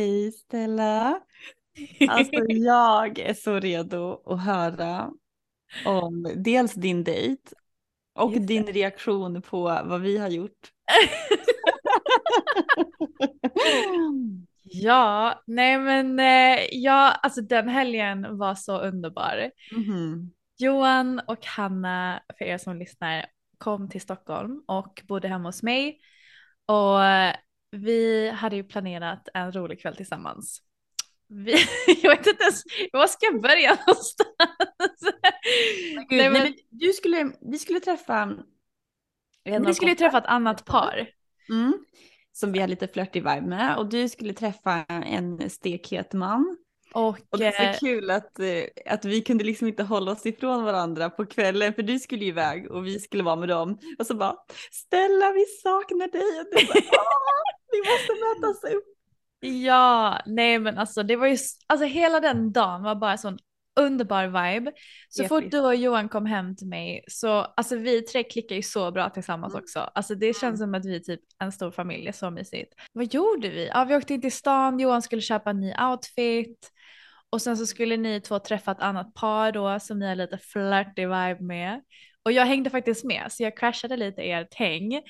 [0.00, 1.20] Hej Stella.
[2.08, 5.10] Alltså jag är så redo att höra
[5.86, 7.42] om dels din dejt
[8.14, 8.54] och Just det.
[8.54, 10.52] din reaktion på vad vi har gjort.
[14.62, 19.50] Ja, nej men eh, ja, alltså den helgen var så underbar.
[19.76, 20.30] Mhm.
[20.58, 23.26] Johan och Hanna, för er som lyssnar,
[23.58, 25.98] kom till Stockholm och bodde hemma hos mig.
[26.66, 26.98] Och
[27.70, 30.62] vi hade ju planerat en rolig kväll tillsammans.
[31.28, 31.52] Vi,
[32.02, 35.00] jag vet inte ens, var ska jag börja någonstans?
[35.00, 35.14] Gud,
[35.94, 38.36] Nej, nej, men- men du skulle, vi skulle träffa
[39.44, 41.08] Vi skulle ju träffa ett annat par.
[41.48, 41.72] Mm.
[42.32, 46.56] Som vi har lite flörtig vibe med och du skulle träffa en stekhet man.
[46.94, 50.12] Och, Och det är eh, så kul att, eh, att vi kunde liksom inte hålla
[50.12, 53.48] oss ifrån varandra på kvällen för du skulle ju iväg och vi skulle vara med
[53.48, 53.78] dem.
[53.98, 54.34] Och så bara
[54.72, 57.42] Stella vi saknar dig och du bara "Åh,
[57.72, 58.84] vi måste mötas upp.
[59.40, 61.36] Ja, nej men alltså det var ju,
[61.66, 63.38] alltså hela den dagen var bara sån
[63.80, 64.72] underbar vibe.
[65.08, 65.52] Så fort Episkt.
[65.52, 69.10] du och Johan kom hem till mig så, alltså vi tre klickar ju så bra
[69.10, 69.62] tillsammans Mm.
[69.62, 69.78] också.
[69.78, 72.74] Alltså det känns som att vi är typ en stor familj, är så mysigt.
[72.92, 73.66] Vad gjorde vi?
[73.66, 76.70] Ja, vi åkte in till stan, Johan skulle köpa en ny outfit.
[77.30, 80.38] Och sen så skulle ni två träffa ett annat par då som ni har lite
[80.38, 81.80] flirty vibe med.
[82.24, 85.02] Och jag hängde faktiskt med så jag crashade lite ert häng.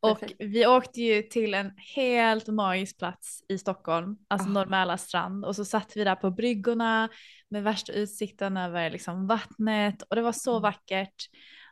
[0.00, 0.34] Och Perfekt.
[0.38, 4.52] vi åkte ju till en helt magisk plats i Stockholm, alltså Ah.
[4.52, 5.44] Norrmäla strand.
[5.44, 7.08] Och så satt vi där på bryggorna
[7.54, 10.62] med värsta utsikten över liksom vattnet och det var så Mm.
[10.62, 11.14] vackert.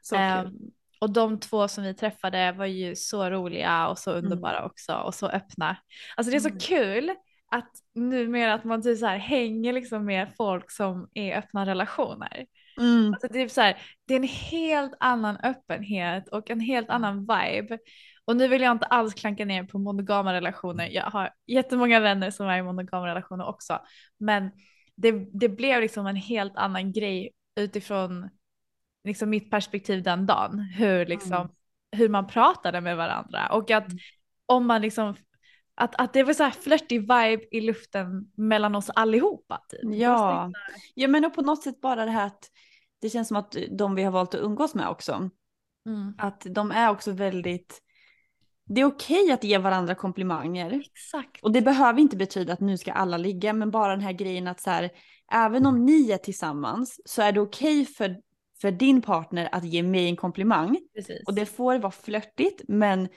[0.03, 0.53] Så kul.
[1.01, 5.15] och de två som vi träffade var ju så roliga och så underbara också och
[5.15, 5.77] så öppna.
[6.17, 6.61] Alltså det är så Mm.
[6.61, 7.11] kul
[7.51, 12.47] att numera att man typ så här hänger liksom med folk som är öppna relationer.
[12.81, 13.13] Mm.
[13.13, 13.77] Alltså det, är så här,
[14.09, 17.79] det är en helt annan öppenhet och en helt annan vibe.
[18.25, 20.89] Och nu vill jag inte alls klanka ner på monogama relationer.
[20.89, 23.79] Jag har jättemånga vänner som är i monogama relationer också.
[24.19, 24.51] Men
[24.95, 28.29] det, det blev liksom en helt annan grej utifrån
[29.05, 30.59] liksom mitt perspektiv den dagen.
[30.61, 31.49] Hur, liksom, Mm.
[31.93, 33.87] hur man pratade med varandra och att
[34.47, 35.15] om man liksom
[35.75, 39.61] att, att det var så här flörtig vibe i luften mellan oss allihopa.
[39.69, 39.81] Typ.
[40.01, 40.51] Ja.
[40.95, 42.45] ja men och på något sätt bara det här att
[43.01, 45.31] det känns som att de vi har valt att umgås med också,
[45.87, 46.15] Mm.
[46.19, 47.83] att de är också väldigt
[48.75, 50.83] det är okej att ge varandra komplimanger.
[50.93, 51.43] Exakt.
[51.43, 54.49] Och det behöver inte betyda att nu ska alla ligga, men bara den här grejen
[54.49, 54.91] att så här,
[55.33, 58.17] även om ni är tillsammans så är det okej för,
[58.61, 60.79] för din partner att ge mig en komplimang.
[60.95, 61.23] Precis.
[61.27, 63.09] Och det får vara flörtigt, men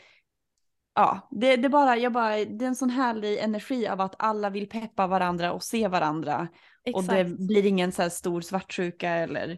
[0.95, 4.15] ja, det, det, är bara, jag bara, det är en sån härlig energi av att
[4.19, 6.47] alla vill peppa varandra och se varandra.
[6.93, 7.47] Och det Exakt.
[7.47, 9.57] blir ingen så här stor svartsjuka eller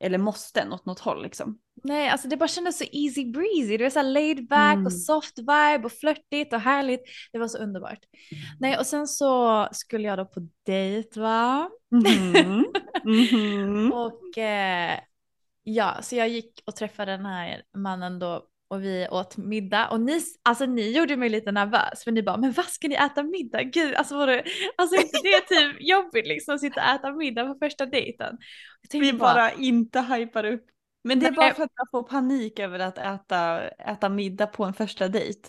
[0.00, 1.58] eller måsten åt något håll liksom.
[1.84, 3.76] Nej, alltså det bara kändes så easy breezy.
[3.76, 4.86] Det var så laid back Mm.
[4.86, 7.00] och soft vibe och flörtigt och härligt.
[7.32, 7.98] Det var så underbart.
[8.60, 11.70] Nej, och sen så skulle jag då på dejt va?
[11.90, 12.66] Mhm.
[13.04, 13.92] Mhm.
[13.92, 14.98] Och eh,
[15.62, 20.00] ja, så jag gick och träffade den här mannen då och vi åt middag och
[20.00, 23.22] ni, alltså ni gjorde mig lite nervös för ni bara, men vad ska ni äta
[23.22, 23.62] middag?
[23.62, 24.44] Gud, alltså var det,
[24.76, 28.38] alltså inte det typ jobbigt liksom att sitta och äta middag på första dejten.
[28.92, 30.66] Vi bara inte hypar upp.
[31.04, 31.36] Men det är Nej.
[31.36, 35.48] bara för att jag får panik över att äta, äta middag på en första dejt.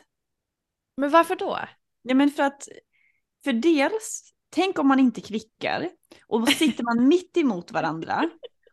[0.97, 1.59] men varför då?
[2.01, 2.67] Ja men för att,
[3.43, 5.89] för dels, tänk om man inte klickar
[6.27, 8.29] och då sitter man mitt emot varandra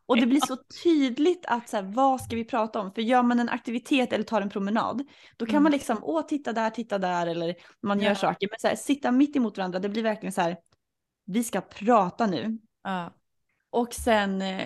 [0.07, 2.93] och det blir så tydligt att så här, vad ska vi prata om?
[2.93, 5.03] För gör man en aktivitet eller tar en promenad,
[5.37, 5.63] då kan Mm.
[5.63, 8.15] man liksom, åh titta där, titta där eller man gör Ja.
[8.15, 8.49] saker.
[8.51, 10.57] Men så här, sitta mitt emot varandra, det blir verkligen så här,
[11.27, 12.59] vi ska prata nu.
[12.85, 13.13] Ja.
[13.71, 14.63] Och sen eh,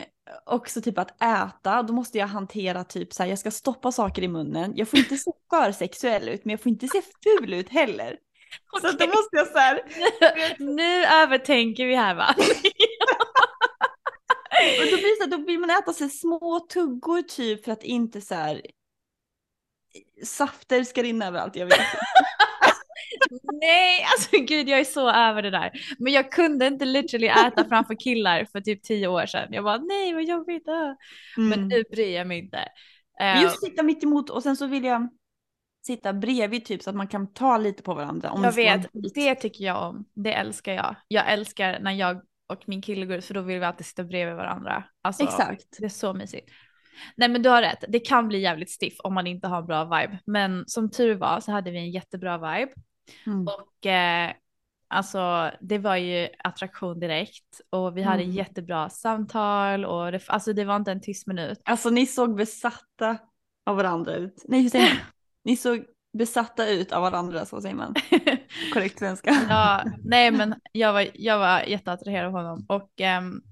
[0.47, 4.23] också typ att äta, då måste jag hantera typ så här, jag ska stoppa saker
[4.23, 4.73] i munnen.
[4.77, 8.17] Jag får inte se för sexuell ut, men jag får inte se ful ut heller.
[8.81, 9.81] Så då måste jag så här,
[10.77, 12.35] nu övertänker vi här va?
[14.81, 18.21] och då blir, så då vill man äta sig små tuggor typ för att inte
[18.21, 18.63] så här
[20.25, 21.79] safter ska rinna överallt, jag vet.
[23.61, 25.71] Nej, alltså gud jag är så över det där.
[25.99, 29.53] Men jag kunde inte literally äta framför killar för typ tio år sedan.
[29.53, 30.69] Jag bara nej vad jobbigt.
[30.69, 30.97] ah."
[31.37, 31.69] Men Mm.
[31.69, 32.69] nu bryr jag mig inte.
[33.21, 35.09] Men just sitta mitt emot och sen så vill jag
[35.87, 38.31] sitta bredvid typ så att man kan ta lite på varandra.
[38.31, 40.05] Om jag vet, det tycker jag om.
[40.15, 40.97] Det älskar jag.
[41.09, 44.05] Jag älskar när jag och min kille går ut för då vill vi alltid sitta
[44.05, 44.85] bredvid varandra.
[45.03, 45.65] Alltså, Exakt.
[45.79, 46.51] Det är så mysigt.
[47.17, 49.67] Nej men du har rätt, det kan bli jävligt stiff om man inte har en
[49.67, 50.19] bra vibe.
[50.27, 52.73] Men som tur var så hade vi en jättebra vibe.
[53.27, 53.47] Mm.
[53.49, 54.33] Och eh,
[54.89, 58.35] alltså det var ju attraktion direkt och vi hade Mm.
[58.37, 61.61] jättebra samtal och det, alltså det var inte en tyst minut.
[61.65, 63.19] Alltså ni såg besatta
[63.67, 64.45] av varandra ut.
[64.49, 65.03] Nej hur säger?
[65.45, 65.85] Ni såg
[66.19, 67.95] besatta ut av varandra, så säger man.
[68.73, 69.31] Korrekt svenska.
[69.49, 73.43] ja, nej men jag var, jag var jätteattraherad av honom och ehm,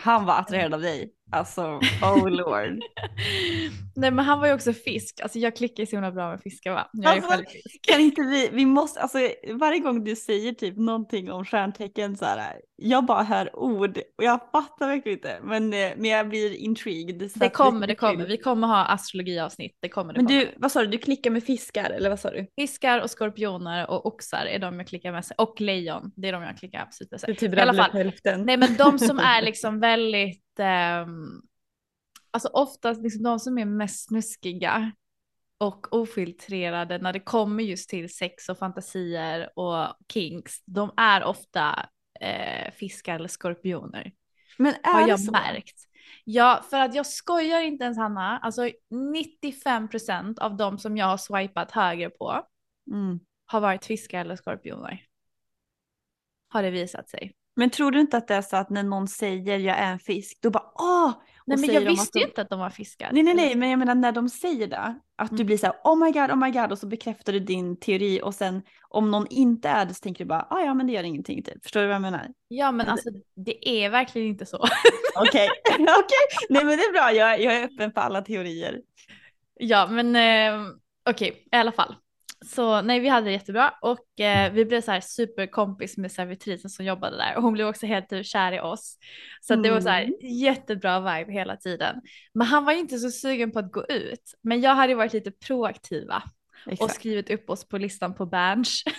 [0.00, 1.12] Han var attraherad av dig.
[1.30, 1.62] Alltså,
[2.02, 2.78] oh lord.
[3.96, 5.20] nej men han var ju också fisk.
[5.22, 6.88] Alltså jag klickar så himla bra med fiskar va?
[6.92, 7.86] Jag är Alltså, själv fisk.
[7.90, 9.18] Kan inte vi, vi måste, alltså
[9.54, 14.24] varje gång du säger typ någonting om stjärntecken så här, jag bara hör ord och
[14.24, 17.30] jag fattar verkligen inte, men, eh, men jag blir intrigued.
[17.34, 18.26] Det kommer, det kommer.
[18.26, 19.78] Vi kommer ha astrologiavsnitt.
[19.82, 20.40] Det kommer, det Men kommer.
[20.40, 22.46] du, vad sa du, du klickar med fiskar eller vad sa du?
[22.60, 25.32] Fiskar och skorpioner och oxar är de jag klickar mest.
[25.38, 27.26] Och lejon, det är de jag klickar absolut mest.
[27.26, 27.90] Du typ I alla fall.
[27.92, 28.42] hälften.
[28.46, 31.42] Nej men de som är liksom väldigt, ehm,
[32.30, 34.92] alltså oftast liksom de som är mest snuskiga
[35.58, 41.88] och ofiltrerade när det kommer just till sex och fantasier och kinks, de är ofta
[42.20, 44.12] eh, fiskar eller skorpioner.
[44.58, 45.32] Men är Har det jag så?
[45.32, 45.76] märkt.
[46.24, 51.16] Ja, för att jag skojar inte ens Hanna, alltså 95% av de som jag har
[51.16, 52.46] swipat höger på
[52.90, 53.20] Mm.
[53.46, 55.04] har varit fiskar eller skorpioner.
[56.48, 57.34] Har det visat sig.
[57.58, 59.98] Men tror du inte att det är så att när någon säger jag är en
[59.98, 61.12] fisk, då bara åh!
[61.46, 63.10] Nej men jag visste de- ju inte att de var fiskar.
[63.12, 65.46] Nej nej nej, men jag menar när de säger det, att du Mm.
[65.46, 68.20] blir så här oh my god, oh my god och så bekräftar du din teori
[68.22, 70.92] och sen om någon inte är det så tänker du bara ah, ja men det
[70.92, 71.62] gör ingenting typ.
[71.62, 72.28] Förstår du vad jag menar?
[72.48, 74.56] Ja men alltså det är verkligen inte så.
[75.16, 78.80] Okej, okej, nej men det är bra, jag, jag är öppen för alla teorier.
[79.54, 80.66] ja men eh,
[81.10, 81.94] okej i alla fall.
[82.46, 86.70] Så nej vi hade det jättebra och eh, vi blev så här superkompis med servitrisen
[86.70, 88.98] som jobbade där och hon blev också helt typ kär i oss.
[89.40, 90.14] Så att det var så här Mm.
[90.22, 92.00] jättebra vibe hela tiden.
[92.34, 94.34] Men han var ju inte så sugen på att gå ut.
[94.42, 96.22] Men jag hade varit lite proaktiva
[96.66, 96.94] och Exakt.
[96.94, 98.82] skrivit upp oss på listan på Berns.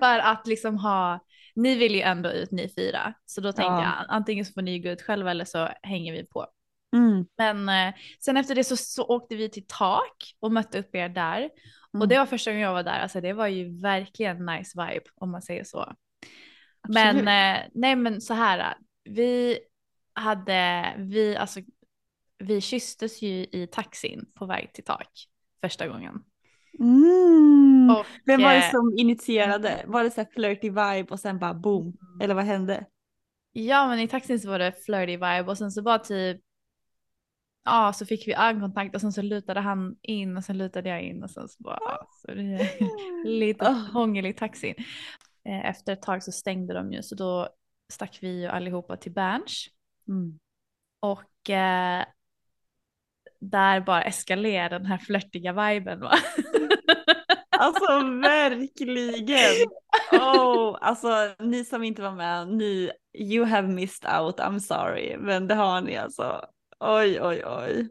[0.00, 3.14] För att liksom ha, ni vill ju ändå ut ni fyra.
[3.26, 3.82] Så då tänkte Ja.
[3.82, 6.46] jag antingen så får ni gå ut själva eller så hänger vi på.
[6.96, 7.26] Mm.
[7.38, 11.08] Men eh, sen efter det så, så åkte vi till tak och mötte upp er
[11.08, 11.50] där.
[11.92, 12.08] Och Mm.
[12.08, 13.00] det var första gången jag var där.
[13.00, 15.78] Alltså det var ju verkligen nice vibe om man säger så.
[16.80, 17.24] Absolut.
[17.24, 18.74] Men eh, nej men så här.
[19.04, 19.58] Vi
[20.12, 21.60] hade, vi alltså,
[22.38, 25.10] vi kysstes ju i taxin på väg till tak
[25.60, 26.22] första gången.
[26.80, 27.90] Mm.
[27.90, 29.84] Och, Vem var det eh, som initierade?
[29.86, 31.96] Var det så här flirty vibe och sen bara boom?
[32.22, 32.84] Eller vad hände?
[33.52, 36.40] Ja men i taxin så var det flirty vibe och sen så bara typ
[37.64, 41.02] Ja så fick vi ögonkontakt och sen så lutade han in och sen lutade jag
[41.02, 42.68] in och sen så bara ja, så det är
[43.28, 43.72] lite Ah.
[43.92, 44.74] hångel i taxin.
[45.48, 47.48] Eh, Efter ett tag så stängde de ju så då
[47.92, 49.66] stack vi ju allihopa till Berns
[50.08, 50.38] Mm.
[51.00, 52.04] och eh,
[53.40, 56.12] där bara eskalerade den här flörtiga viben va.
[57.60, 57.86] Alltså
[58.22, 59.68] verkligen.
[60.12, 65.16] Oh, alltså ni som inte var med, ni, you have missed out, I'm sorry.
[65.16, 66.44] Men det har ni alltså.
[66.80, 67.88] Oj, oj, oj.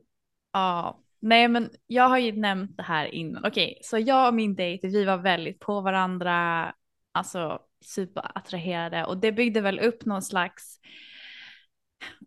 [0.54, 3.46] Ja, nej men jag har ju nämnt det här innan.
[3.46, 6.74] Okej, så jag och min dejt, vi var väldigt på varandra,
[7.12, 10.80] alltså superattraherade och det byggde väl upp någon slags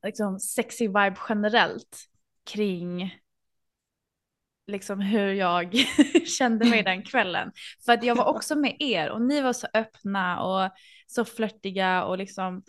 [0.02, 2.06] liksom sexy vibe generellt
[2.52, 3.14] kring
[4.66, 5.74] liksom hur jag
[6.38, 7.52] kände mig den kvällen.
[7.84, 10.70] För att jag var också med er och ni var så öppna och
[11.06, 12.62] så flörtiga och liksom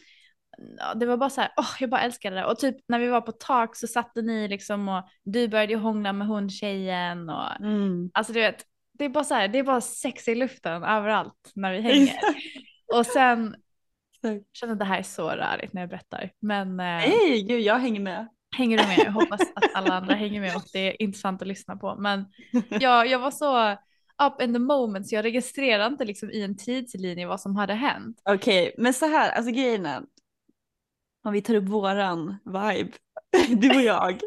[0.95, 2.45] det var bara så här, oh, jag bara älskade det.
[2.45, 6.13] Och typ när vi var på tak så satte ni liksom och du började hångla
[6.13, 8.09] med hon tjejen och Mm.
[8.13, 11.51] alltså du vet, det är bara så här, det är bara sex i luften överallt
[11.55, 12.13] när vi hänger.
[12.95, 13.55] och sen
[14.23, 14.45] Exakt.
[14.57, 16.31] känner det här är så rörigt när jag berättar.
[16.39, 18.27] Men eh, Nej, gud jag hänger med.
[18.57, 18.97] hänger du med?
[18.99, 21.95] Jag hoppas att alla andra hänger med och det är intressant att lyssna på.
[21.99, 22.25] Men
[22.69, 23.71] jag, jag var så
[24.27, 27.73] up in the moment så jag registrerade inte liksom i en tidslinje vad som hade
[27.73, 28.21] hänt.
[28.25, 30.01] Okej, men så här, alltså grejen är,
[31.23, 32.91] om vi tar upp våran vibe,
[33.61, 34.21] du och jag.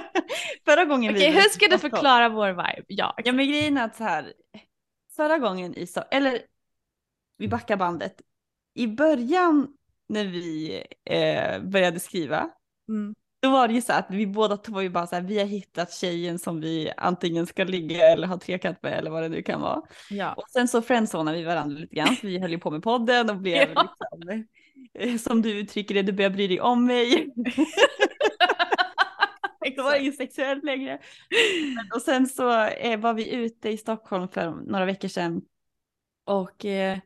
[0.64, 2.84] Förra gången Okej, vi var hur ska du förklara vår vibe?
[2.86, 4.32] Ja, Ja men grejen är att så här,
[5.16, 6.42] förra gången i så, eller
[7.38, 8.20] vi backar bandet.
[8.74, 9.68] I början
[10.08, 12.50] när vi eh, började skriva,
[12.88, 15.22] mm, då var det ju så att vi båda två var ju bara så här,
[15.22, 19.22] vi har hittat tjejen som vi antingen ska ligga eller ha trekant med eller vad
[19.22, 19.82] det nu kan vara.
[20.10, 20.32] ja.
[20.32, 23.36] Och sen så friendzonade vi varandra lite grann, vi höll ju på med podden och
[23.36, 23.82] blev Ja.
[23.82, 24.46] liksom,
[25.18, 27.34] som du uttrycker det, du börjar bry dig om mig.
[29.76, 30.98] Då var det inget sexuellt längre.
[31.76, 35.42] Men, och sen så eh, var vi ute i Stockholm för några veckor sedan.
[36.24, 36.98] Och, eh,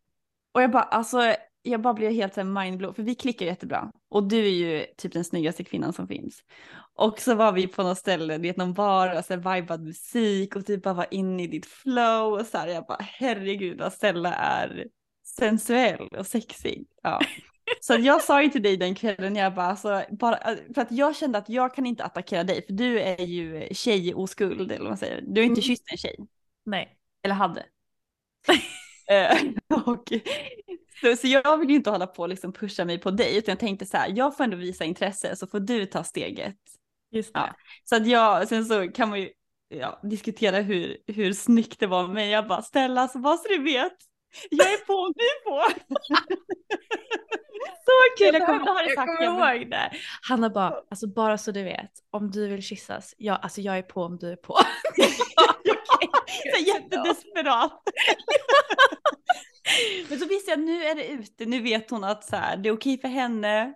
[0.52, 3.92] och jag bara, alltså, jag bara blev helt mindblown, för vi klickar jättebra.
[4.08, 6.44] Och du är ju typ den snyggaste kvinnan som finns.
[6.94, 10.56] Och så var vi på något ställe, det är någon bar, och så vibad musik
[10.56, 12.32] och typ bara var inne i ditt flow.
[12.32, 14.86] Och så här, jag bara, herregud vad Stella är
[15.24, 16.86] sensuell och sexig.
[17.02, 17.20] Ja.
[17.80, 21.16] Så jag sa ju till dig den kvällen, jag bara, alltså, bara, för att jag
[21.16, 24.88] kände att jag kan inte attackera dig, för du är ju tjej oskuld, eller vad
[24.88, 25.20] man säger.
[25.26, 25.62] Du har inte Mm.
[25.62, 26.16] kysst en tjej,
[26.64, 26.98] Nej.
[27.22, 27.66] eller hade.
[29.10, 29.38] Eh,
[29.86, 30.12] och,
[31.00, 33.52] så, så jag vill ju inte hålla på och liksom pusha mig på dig, utan
[33.52, 36.56] jag tänkte så här, jag får ändå visa intresse så får du ta steget.
[37.10, 37.40] Just det.
[37.40, 37.54] Ja.
[37.84, 39.30] Så att jag, sen så kan man ju
[39.68, 43.62] ja, diskutera hur, hur snyggt det var, men jag bara, Stella, så bara så du
[43.62, 43.92] vet,
[44.50, 45.62] jag är på är på.
[47.84, 49.90] Så kul, Jag jag kommer, jag kommer jag ihåg det.
[50.28, 53.82] Hanna bara, alltså bara så du vet, om du vill kyssas, ja, alltså jag är
[53.82, 54.54] på om du är på.
[56.56, 57.82] så jättedesperat.
[60.08, 62.68] Men så visste jag nu är det ute, nu vet hon att så här, det
[62.68, 63.74] är okej för henne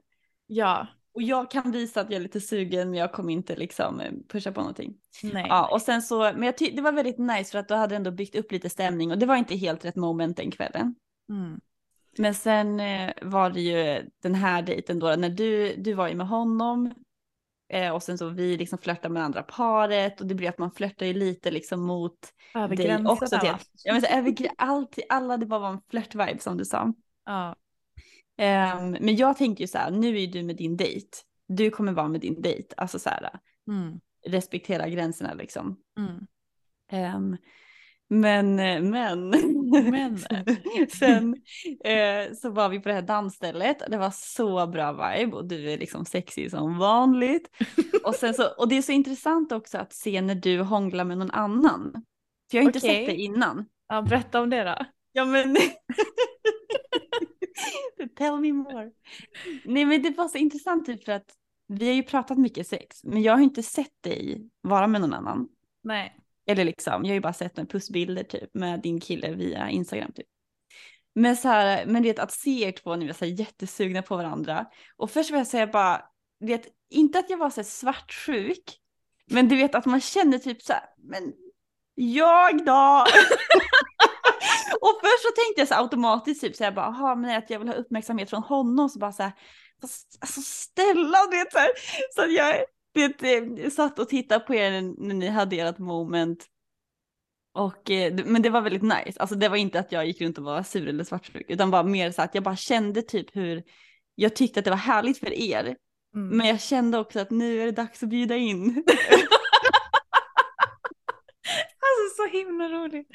[0.50, 4.00] Ja, och jag kan visa att jag är lite sugen men jag kommer inte liksom
[4.00, 4.94] eh, pusha på någonting.
[5.22, 5.46] nej.
[5.48, 7.96] Ja, och sen så, men jag ty- det var väldigt nice för att du hade
[7.96, 10.94] ändå byggt upp lite stämning och det var inte helt rätt moment den kvällen.
[11.28, 11.60] Mm.
[12.18, 16.14] Men sen eh, var det ju den här dejten då, när du, du var ju
[16.14, 16.94] med honom
[17.72, 20.70] eh, och sen så vi liksom flörtade med andra paret och det blev att man
[20.70, 22.18] flörtar ju lite liksom mot
[22.54, 23.38] Över dig också.
[23.38, 23.58] Till, va?
[23.84, 26.92] jag menar, så, över, allt, alla, det bara var en flört-vibe som du sa.
[27.24, 27.56] Ja.
[28.38, 31.09] Ehm, men jag tänker ju så här, nu är du med din dejt.
[31.49, 33.30] Du kommer vara med din dejt, alltså så här,
[33.68, 34.00] Mm.
[34.26, 35.76] respektera gränserna liksom.
[35.99, 36.26] Mm.
[36.92, 37.37] Ehm,
[38.11, 38.57] men,
[38.90, 39.30] men,
[39.90, 40.18] Men.
[40.99, 41.37] sen
[41.85, 43.83] eh, så var vi på det här dansstället.
[43.90, 47.50] Det var så bra vibe och du är liksom sexig som vanligt.
[48.04, 51.18] och, sen så, och det är så intressant också att se när du hånglar med
[51.18, 51.92] någon annan.
[52.50, 52.97] För jag har inte Okej.
[52.97, 53.64] sett det innan.
[53.88, 54.76] ja, berätta om det då.
[55.12, 55.57] Ja men.
[58.16, 58.90] Tell me more.
[59.64, 61.34] Nej men det var så intressant typ för att
[61.66, 65.14] vi har ju pratat mycket sex men jag har inte sett dig vara med någon
[65.14, 65.48] annan.
[65.82, 66.16] Nej.
[66.46, 70.12] Eller liksom, jag har ju bara sett några pussbilder typ med din kille via Instagram
[70.12, 70.26] typ.
[71.14, 74.16] Men så här, men det att se er två nu är så här jättesugna på
[74.16, 74.66] varandra.
[74.96, 76.02] Och först vill jag säga bara,
[76.40, 78.78] det inte att jag var så här svartsjuk,
[79.30, 81.32] men du vet att man känner typ så här, men
[81.94, 83.06] jag då?
[84.80, 87.58] och först så tänkte jag så automatiskt typ så jag bara, aha, men att jag
[87.58, 89.32] vill ha uppmärksamhet från honom så bara så här,
[90.20, 91.70] alltså Stella, du vet så här,
[92.14, 92.54] så att jag
[92.94, 93.22] vet,
[93.64, 94.70] eh, satt och tittade på er
[95.06, 96.46] när ni hade ert moment.
[97.54, 100.20] Och, eh, det- men det var väldigt nice, alltså det var inte att jag gick
[100.20, 103.37] runt och var sur eller svartsjuk, utan bara mer så att jag bara kände typ
[103.37, 103.62] hur
[104.14, 105.76] jag tyckte att det var härligt för er,
[106.14, 106.37] Mm.
[106.37, 108.84] men jag kände också att nu är det dags att bjuda in.
[112.32, 113.08] Himla roligt.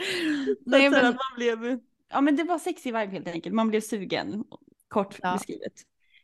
[0.65, 1.79] Nej, men, man blev,
[2.09, 4.43] ja men det var sexy vibe helt enkelt, man blev sugen,
[4.87, 5.33] kort Ja.
[5.33, 5.73] beskrivet.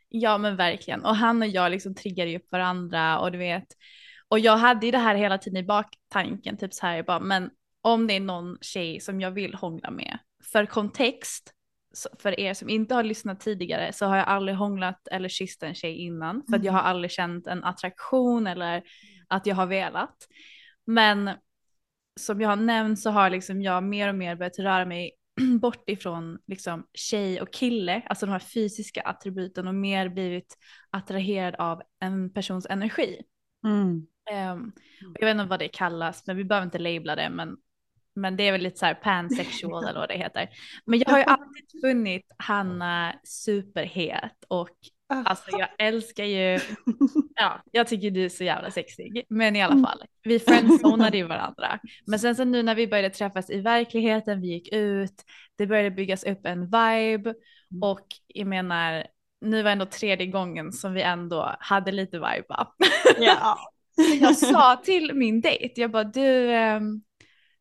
[0.10, 1.06] ja men verkligen.
[1.06, 3.68] Och han och jag liksom triggade upp varandra och du vet.
[4.28, 7.20] Och jag hade ju det här hela tiden i baktanken, typ så här, jag bara,
[7.20, 7.50] men
[7.82, 10.20] om det är någon tjej som jag vill hångla med.
[10.52, 11.54] För kontext,
[12.20, 15.76] för er som inte har lyssnat tidigare så har jag aldrig hånglat eller kysst en
[15.76, 16.44] tjej innan.
[16.50, 18.84] För att jag har aldrig känt en attraktion eller
[19.28, 20.16] att jag har velat.
[20.86, 21.30] Men
[22.26, 25.12] som jag har nämnt så har liksom jag mer och mer börjat röra mig
[25.62, 30.58] bort ifrån liksom tjej och kille, alltså de här fysiska attributen och mer blivit
[30.90, 33.22] attraherad av en persons energi.
[33.64, 34.08] Mm.
[35.08, 37.58] Och jag vet inte vad det kallas, men vi behöver inte labla det, men,
[38.16, 40.50] men det är väl lite så här pansexual eller vad det heter.
[40.86, 44.78] Men jag har ju alltid funnit Hanna superhet och
[45.10, 46.60] alltså jag älskar ju,
[47.36, 51.24] ja, jag tycker du är så jävla sexig, men i alla fall, vi friendzonade ju
[51.28, 51.80] varandra.
[52.08, 55.24] Men sen så nu när vi började träffas i verkligheten, vi gick ut,
[55.58, 57.34] det började byggas upp en vibe
[57.82, 59.08] och jag menar,
[59.42, 62.46] nu var ändå tredje gången som vi ändå hade lite vibe.
[62.50, 62.74] va?
[63.20, 63.58] Ja.
[64.22, 67.02] jag sa till min dejt, jag bara du, ehm,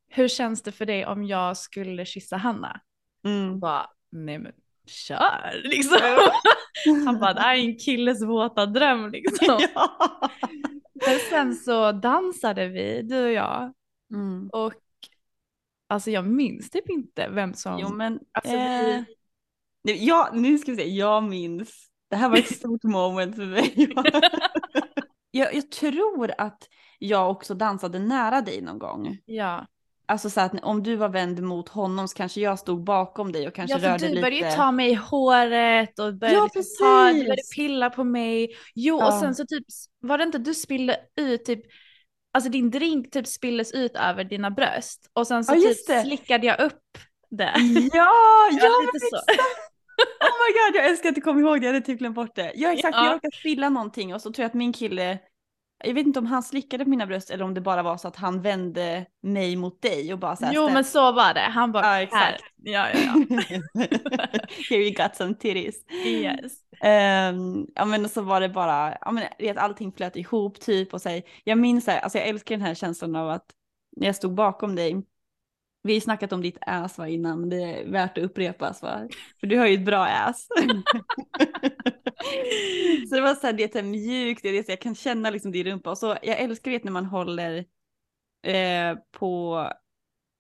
[0.09, 2.81] hur känns det för dig om jag skulle kyssa Hanna?
[3.25, 3.47] Mm.
[3.47, 4.53] Jag bara, nej men
[4.89, 5.99] kör liksom.
[7.07, 9.59] Han bara, det här är en killes våta dröm liksom.
[9.75, 10.11] ja.
[11.07, 13.73] Men sen så dansade vi, du och jag,
[14.15, 14.49] Mm.
[14.53, 14.73] och
[15.89, 19.03] alltså jag minns typ inte vem som, Jo men, alltså eh,
[19.83, 21.89] vi, ja, nu ska vi se, jag minns.
[22.11, 23.93] Det här var ett stort moment för mig.
[25.31, 26.69] jag, jag tror att
[26.99, 29.19] jag också dansade nära dig någon gång.
[29.25, 29.67] ja.
[30.09, 33.49] Alltså så att om du var vänd mot honom så kanske jag stod bakom dig
[33.49, 34.23] och kanske Ja för rörde du lite.
[34.23, 37.25] började ju ta mig i håret och började, Ja, liksom ta, du precis.
[37.27, 38.57] började pilla på mig.
[38.75, 39.21] Jo och Ja.
[39.21, 39.65] sen så typ,
[40.01, 41.61] var det inte du spillde ut typ,
[42.33, 46.03] alltså din drink typ spilldes ut över dina bröst och sen så Ja, typ det.
[46.03, 46.83] slickade jag upp
[47.31, 47.53] det.
[47.57, 49.17] Ja, Ja, ja lite så.
[49.17, 52.35] Oh my god, jag älskar att du kom ihåg det, jag hade typ glömt bort
[52.35, 52.53] det.
[52.55, 53.05] Ja exakt, Ja.
[53.05, 55.19] jag råkade spilla någonting och så tror jag att min kille,
[55.85, 58.09] jag vet inte om han slickade på mina bröst eller om det bara var så
[58.09, 61.35] att han vände mig mot dig och bara så här Jo ställ- men så var
[61.35, 62.03] det, han bara Ja, här.
[62.03, 62.43] exakt.
[62.57, 63.43] Ja ja ja.
[64.71, 65.77] Here you got some titties.
[66.07, 66.53] Yes.
[66.81, 70.95] Ehm, ja men och så var det bara, ja men vet, allting flöt ihop typ
[70.95, 73.47] och så här, jag minns så här, alltså jag älskar den här känslan av att
[73.97, 75.03] när jag stod bakom dig,
[75.83, 79.09] vi har snackat om ditt ass va innan men det är värt att upprepas va,
[79.41, 80.49] för du har ju ett bra ass.
[83.09, 84.95] så det var så här, det är så här mjukt, det är så jag kan
[84.95, 87.65] känna liksom din rumpa och så, jag älskar vet när man håller
[88.47, 89.59] eh, på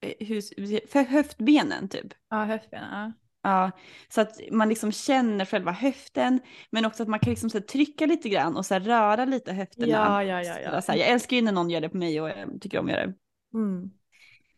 [0.00, 0.50] eh, hus,
[0.88, 2.06] för höftbenen typ.
[2.30, 2.90] Ja höftbenen.
[2.92, 3.12] Ja.
[3.42, 3.70] Ja,
[4.08, 8.06] så att man liksom känner själva höften, men också att man kan liksom så trycka
[8.06, 9.86] lite grann och så röra lite höfterna.
[9.86, 10.82] Ja, ja, ja, ja.
[10.82, 12.86] Så här, jag älskar ju när någon gör det på mig och jag tycker om
[12.86, 13.14] att göra det
[13.54, 13.90] Mm.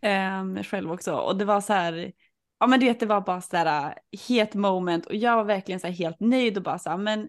[0.03, 1.15] Ehm, själv också.
[1.15, 2.13] Och det var så här,
[2.61, 5.45] ja men du vet det var bara så här äh, het moment och jag var
[5.45, 7.29] verkligen så här helt nöjd och bara så här, men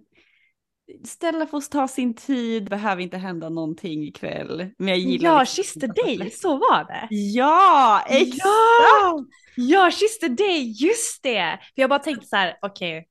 [1.06, 4.70] Stella får ta sin tid, behöver inte hända någonting ikväll.
[4.78, 7.08] Men jag gillar Jag liksom kysste dig, så var det.
[7.16, 8.42] Ja, exakt!
[8.44, 9.26] Ja!
[9.56, 11.60] Jag kysste dig, just det!
[11.76, 13.08] För jag bara tänkte så här, okej,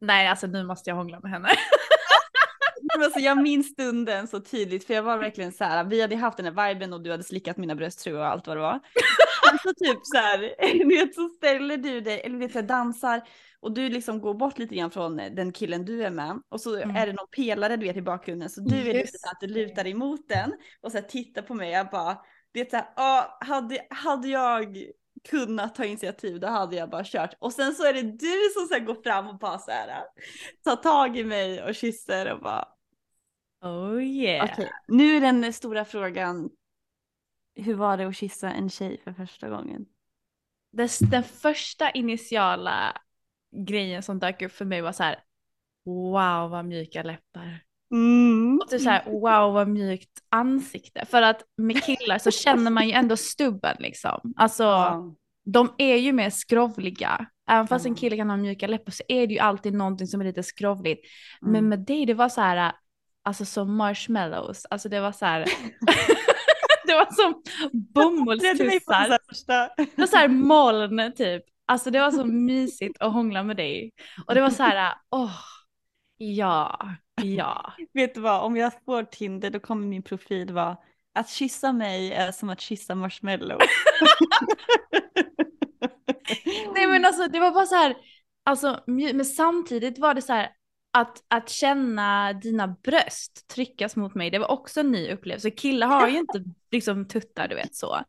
[0.00, 1.48] nej alltså nu måste jag hångla med henne.
[3.02, 6.36] Alltså, jag minns stunden så tydligt för jag var verkligen så här, vi hade haft
[6.36, 8.60] den här viben och du hade slickat mina bröst tror jag och allt vad det
[8.60, 8.80] var.
[9.62, 10.38] Så typ så här,
[10.88, 13.22] vet så ställer du dig, eller vet så här, dansar
[13.60, 16.76] och du liksom går bort lite grann från den killen du är med och så
[16.76, 16.96] Mm.
[16.96, 19.40] är det någon pelare du vet i bakgrunden så du är lite Just så att
[19.40, 22.16] du lutar emot den och så här, tittar på mig jag bara,
[22.54, 24.76] det är så här, "Ja, hade, hade jag
[25.30, 28.68] kunnat ta initiativ då hade jag bara kört och sen så är det du som
[28.70, 30.02] här, går fram och bara så här
[30.64, 32.68] tar tag i mig och kysser och bara
[33.66, 34.48] Oh yeah.
[34.52, 36.50] Okej, nu är den stora frågan.
[37.54, 39.86] Hur var det att kyssa en tjej för första gången?
[41.10, 42.96] Den första initiala
[43.56, 45.16] grejen som dök upp för mig var så här,
[45.84, 47.60] wow vad mjuka läppar.
[47.92, 48.60] Mm.
[48.62, 51.04] Och typ så här, wow vad mjukt ansikte.
[51.06, 54.32] För att med killar så känner man ju ändå stubben liksom.
[54.36, 55.14] Alltså Ja.
[55.44, 57.26] de är ju mer skrovliga.
[57.50, 60.20] Även fast en kille kan ha mjuka läppar så är det ju alltid någonting som
[60.20, 61.06] är lite skrovligt.
[61.40, 61.68] Men Mm.
[61.68, 62.72] med dig det var så här,
[63.26, 64.66] alltså som marshmallows.
[64.70, 65.40] Alltså det var så här,
[66.86, 69.70] det var som bomullstussar.
[69.76, 71.44] det var så här moln typ.
[71.66, 73.92] Alltså det var så mysigt att hångla med dig.
[74.26, 75.38] Och det var så här, åh,
[76.16, 76.80] ja,
[77.22, 77.72] ja.
[77.92, 80.76] Vet du vad, om jag får Tinder då kommer min profil vara
[81.14, 83.58] att kyssa mig är som att kyssa marshmallow.
[86.74, 87.96] Nej men alltså det var bara så här,
[88.44, 90.55] alltså, men samtidigt var det så här
[90.96, 95.50] att, att känna dina bröst tryckas mot mig, det var också en ny upplevelse.
[95.50, 98.00] Killar har ju inte liksom tuttar du vet så.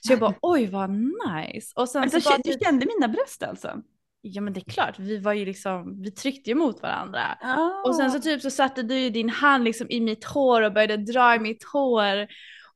[0.00, 1.72] Så jag bara oj vad nice.
[1.76, 3.82] Och sen Alltså, så bara, du typ, kände mina bröst alltså?
[4.20, 7.38] ja men det är klart, vi var ju liksom, vi tryckte ju mot varandra.
[7.42, 7.82] Ah.
[7.88, 10.72] Och sen så typ så satte du ju din hand liksom i mitt hår och
[10.72, 12.22] började dra i mitt hår.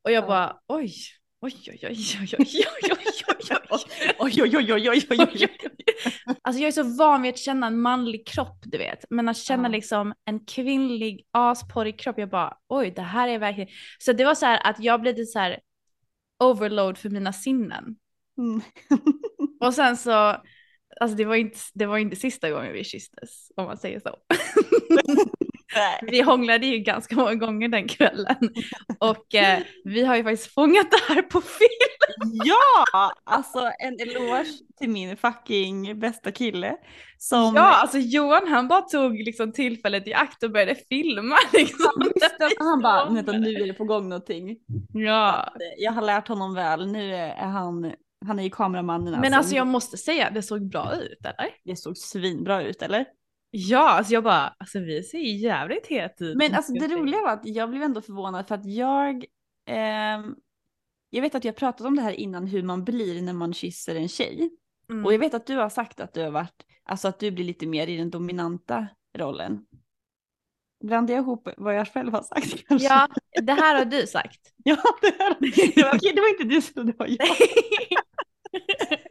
[0.03, 0.27] Och jag Ja.
[0.27, 0.93] bara oj,
[1.43, 1.89] Oj, oj, oj,
[2.21, 3.10] oj, oj, oj, oj,
[3.71, 3.81] oj.
[4.19, 5.49] Oj, oj, oj, oj, oj.
[6.43, 9.05] Alltså jag är så van vid att känna en manlig kropp, du vet.
[9.11, 9.73] Men att känna Ja.
[9.73, 13.71] liksom en kvinnlig asporrig kropp, jag bara oj, det här är verkligen.
[13.99, 15.61] Så det var så här att jag blev lite så här
[16.45, 17.97] overload för mina sinnen.
[18.39, 18.61] Mm.
[19.61, 20.37] Och sen så,
[21.01, 24.17] alltså det var inte, det var inte sista gången vi kysstes, om man säger så.
[26.03, 28.37] Vi hånglade ju ganska många gånger den kvällen.
[28.99, 32.33] Och eh, vi har ju faktiskt fångat det här på film.
[32.45, 34.47] Ja, alltså en eloge
[34.79, 36.77] till min fucking bästa kille.
[37.19, 41.37] Som Ja, alltså Johan han bara tog liksom tillfället i akt och började filma.
[41.53, 41.93] Liksom.
[41.97, 44.57] han visste han bara, vänta nu är det på gång någonting.
[44.93, 45.53] Ja.
[45.79, 47.93] Jag har lärt honom väl, nu är han,
[48.27, 51.49] han är ju kameramannen Men alltså jag måste säga, det såg bra ut eller?
[51.65, 53.07] Det såg svinbra ut eller?
[53.51, 56.37] Ja, alltså jag bara, alltså vi ser jävligt het ut.
[56.37, 59.25] Men alltså det roliga var att jag blev ändå förvånad för att jag,
[59.67, 60.35] ehm,
[61.11, 63.95] jag vet att jag pratat om det här innan hur man blir när man kysser
[63.95, 64.51] en tjej.
[64.91, 65.07] Mm.
[65.07, 67.45] Och jag vet att du har sagt att du har varit, alltså att du blir
[67.45, 69.67] lite mer i den dominanta rollen.
[70.85, 72.89] Blandar jag ihop vad jag själv har sagt kanske?
[72.89, 73.09] Ja,
[73.43, 74.41] det här har du sagt.
[74.65, 75.37] ja det, här,
[75.75, 77.37] det, var, det var inte du som det var jag.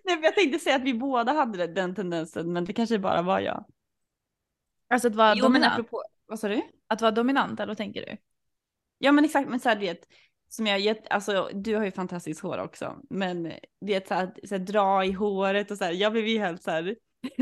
[0.04, 3.40] Nej, jag tänkte säga att vi båda hade den tendensen men det kanske bara var
[3.40, 3.66] jag.
[4.90, 5.74] Alltså att vara Jo dominant.
[5.74, 6.62] apropå, vad sa du?
[6.88, 8.18] Att vara dominant, eller vad tänker du?
[8.98, 10.08] Ja men exakt, men så här, du vet,
[10.50, 14.56] som jag gett, alltså du har ju fantastiskt hår också, men vet så här, så
[14.56, 16.96] här dra i håret och så här, jag blev ju helt så här.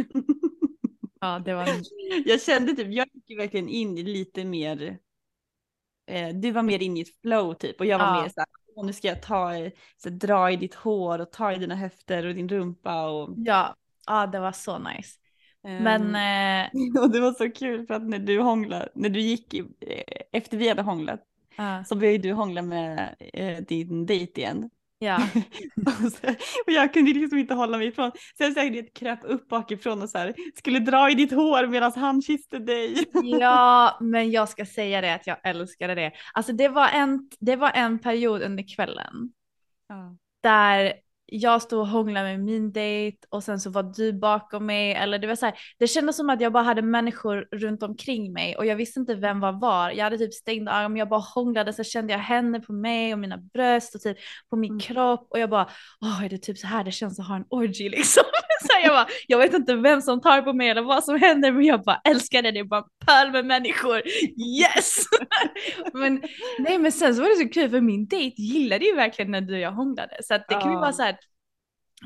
[1.20, 1.68] Ja, det var
[2.26, 4.98] jag kände typ, jag gick verkligen in i lite mer,
[6.08, 8.22] eh, du var mer in i ett flow typ och jag var Ja.
[8.22, 9.52] mer så här, "Åh, nu ska jag ta,
[9.98, 13.34] så dra i ditt hår och ta i dina höfter och din rumpa och.
[13.38, 15.20] Ja, ja det var så nice.
[15.64, 19.20] Ehm, Men eh, och det var så kul för att när du hånglade, när du
[19.20, 21.20] gick, i, eh, efter vi hade hånglat,
[21.58, 24.70] ja, så började du hångla med eh, din dejt igen.
[25.00, 25.16] ja.
[25.86, 26.28] och, så,
[26.66, 28.12] och jag kunde liksom inte hålla mig ifrån.
[28.38, 31.92] Så jag säkert kröp upp bakifrån och så här, skulle dra i ditt hår medan
[31.96, 33.06] han kysste dig.
[33.40, 36.12] ja, men jag ska säga det att jag älskade det.
[36.34, 39.32] Alltså det var en, det var en period under kvällen
[40.48, 40.94] där
[41.30, 45.20] jag stod och hånglade med min dejt och sen så var du bakom mig eller
[45.20, 48.58] det var så här, det kändes som att jag bara hade människor runt omkring mig
[48.58, 49.92] och jag visste inte vem var var.
[49.92, 53.20] Jag hade typ stängda ögon, jag bara hånglade så kände jag händer på mig och
[53.20, 54.18] mina bröst och typ
[54.50, 54.80] på min Mm.
[54.80, 55.70] kropp och jag bara,
[56.02, 58.24] åh är det typ så här det känns att ha en orgy liksom.
[58.62, 61.52] Så jag, bara, jag vet inte vem som tar på mig eller vad som händer
[61.52, 64.02] men jag bara älskar det, det är bara pöl med människor.
[64.62, 65.04] Yes!
[65.94, 66.24] men
[66.60, 69.42] nej men sen så var det så kul för min dejt gillade ju verkligen när
[69.42, 71.18] du och jag hånglade så att det kan ju vara så här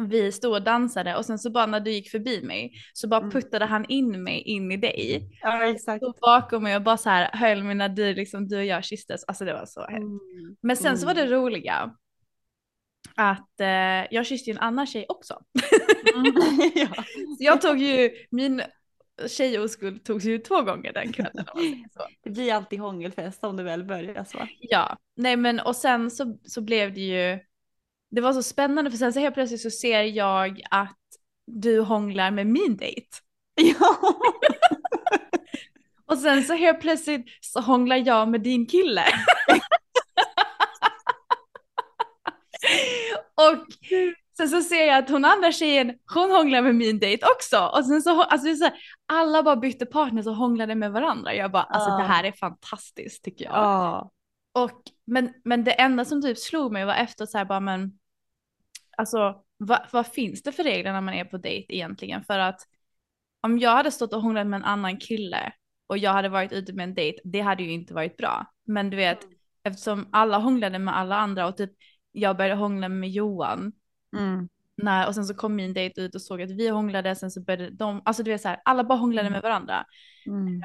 [0.09, 3.19] vi stod och dansade och sen så bara när du gick förbi mig så bara
[3.19, 3.31] Mm.
[3.31, 5.29] puttade han in mig in i dig.
[5.41, 6.03] Ja exakt.
[6.03, 8.83] Stod bakom mig och bara så här höll mig när du, liksom, du och jag
[8.83, 9.23] kysstes.
[9.23, 9.97] Alltså det var så hett.
[9.97, 10.19] Mm.
[10.61, 11.91] Men sen så var det roliga
[13.15, 15.41] att eh, jag kysste ju en annan tjej också.
[16.15, 16.33] Mm.
[16.75, 17.03] ja.
[17.37, 18.61] Så jag tog ju, min
[19.27, 21.45] tjejoskuld togs ju två gånger den kvällen.
[22.23, 24.47] Det blir alltid hångelfest om det väl börjar så.
[24.59, 27.39] Ja, nej men och sen så, så blev det ju,
[28.11, 30.97] det var så spännande för sen så helt plötsligt så ser jag att
[31.47, 33.07] du hånglar med min dejt.
[33.55, 33.97] Ja.
[36.05, 39.05] Och sen så helt plötsligt så hånglar jag med din kille.
[43.35, 43.67] och
[44.37, 47.57] sen så ser jag att hon andra tjejen, hon hånglar med min dejt också.
[47.77, 48.73] Och sen så, alltså det är så här,
[49.05, 51.33] alla bara bytte partners och hånglade med varandra.
[51.33, 53.53] Jag bara, alltså det här är fantastiskt tycker jag.
[53.53, 54.11] Ja.
[54.53, 57.99] Och, men, men det enda som typ slog mig var efter så här bara men
[58.97, 62.23] alltså vad, vad finns det för regler när man är på dejt egentligen?
[62.23, 62.61] För att
[63.41, 65.53] om jag hade stått och hånglat med en annan kille
[65.87, 68.45] och jag hade varit ute med en dejt, det hade ju inte varit bra.
[68.65, 69.19] Men du vet,
[69.63, 71.71] eftersom alla hånglade med alla andra och typ
[72.11, 73.71] jag började hångla med Johan
[74.17, 74.49] Mm.
[74.75, 77.41] när, och sen så kom min dejt ut och såg att vi hånglade, sen så
[77.41, 79.85] började de, alltså du vet så här, alla bara hånglade med varandra.
[80.25, 80.61] Mm.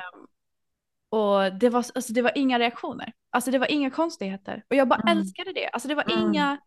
[1.08, 3.12] Och det var, alltså det var inga reaktioner.
[3.30, 4.64] Alltså det var inga konstigheter.
[4.70, 5.18] Och jag bara Mm.
[5.18, 5.68] älskade det.
[5.68, 6.24] Alltså det var Mm.
[6.24, 6.58] inga,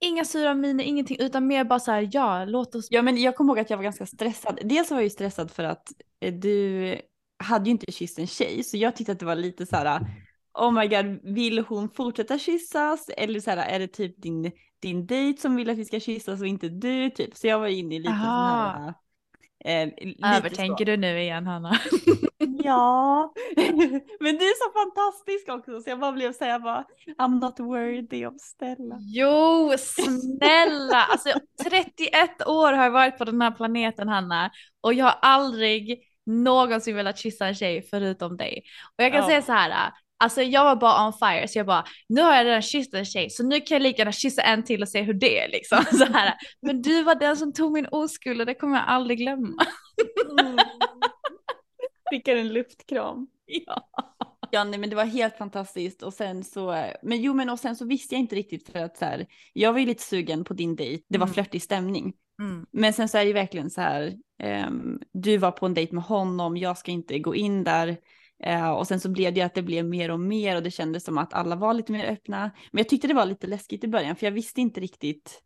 [0.00, 2.86] inga sura miner, ingenting, utan mer bara så här, ja, låt oss.
[2.90, 4.58] Ja men jag kommer ihåg att jag var ganska stressad.
[4.64, 6.96] Dels var jag ju stressad för att eh, du
[7.44, 10.00] hade ju inte kysst en tjej så jag tyckte att det var lite så här
[10.54, 15.06] oh my god vill hon fortsätta kyssas eller så här är det typ din, din
[15.06, 17.36] dejt som vill att vi ska kyssas och inte du typ.
[17.36, 18.94] Så jag var inne i lite sån här
[19.64, 21.78] eh, lite Övertänker du nu igen Hanna?
[22.64, 23.32] Ja,
[24.20, 26.84] men du är så fantastisk också så jag bara blev så här, jag bara
[27.18, 28.96] I'm not worthy of Stella.
[29.00, 31.02] Jo, snälla!
[31.04, 31.28] Alltså
[31.64, 36.96] 31 år har jag varit på den här planeten Hanna och jag har aldrig någonsin
[36.96, 38.62] velat kyssa en tjej förutom dig.
[38.98, 39.26] Och jag kan Ja.
[39.28, 42.46] säga så här, Alltså jag var bara on fire så jag bara, nu har jag
[42.46, 45.02] redan kysst en tjej så nu kan jag lika gärna kyssa en till och se
[45.02, 45.84] hur det är liksom.
[45.98, 46.34] Så här.
[46.62, 49.64] Men du var den som tog min oskuld och det kommer jag aldrig glömma.
[50.40, 50.56] Mm.
[52.10, 53.26] Skickar en luftkram.
[53.66, 53.88] Ja.
[54.50, 57.76] Ja nej men det var helt fantastiskt och sen så, men jo men och sen
[57.76, 60.54] så visste jag inte riktigt för att så här, jag var ju lite sugen på
[60.54, 61.34] din dejt, det var Mm.
[61.34, 62.12] flörtig stämning.
[62.42, 62.66] Mm.
[62.70, 65.94] Men sen så är det ju verkligen så här, ehm, du var på en dejt
[65.94, 67.96] med honom, jag ska inte gå in där.
[68.42, 71.04] Eh, och sen så blev det att det blev mer och mer och det kändes
[71.04, 72.50] som att alla var lite mer öppna.
[72.72, 75.42] Men jag tyckte det var lite läskigt i början för jag visste inte riktigt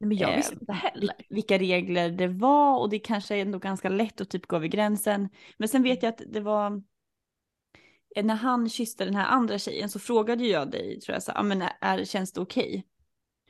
[0.00, 1.06] Nej, men jag eh, visste inte heller.
[1.14, 4.56] vil- vilka regler det var och det kanske är ändå ganska lätt att typ gå
[4.56, 5.28] över gränsen.
[5.58, 6.82] Men sen vet jag att det var
[8.16, 11.32] eh, när han kysste den här andra tjejen så frågade jag dig tror jag så
[11.34, 12.86] "Ah, men är, känns det okej?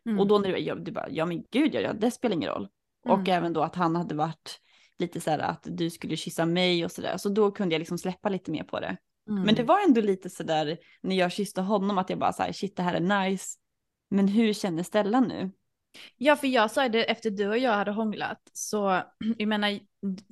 [0.06, 0.20] Mm.
[0.20, 2.50] Och då när du, ja, du bara, ja men gud ja, ja det spelar ingen
[2.50, 2.68] roll.
[3.04, 3.30] Och Mm.
[3.32, 4.60] även då att han hade varit
[4.98, 7.16] lite så här att du skulle kyssa mig och sådär.
[7.16, 8.96] Så då kunde jag liksom släppa lite mer på det.
[9.28, 9.42] Mm.
[9.42, 12.42] Men det var ändå lite så där när jag kysste honom att jag bara så
[12.42, 13.58] här, shit det här är nice.
[14.10, 15.50] Men hur känner Stella nu?
[16.16, 18.40] Ja, för jag sa det efter du och jag hade hånglat.
[18.52, 19.02] Så
[19.38, 19.78] jag menar,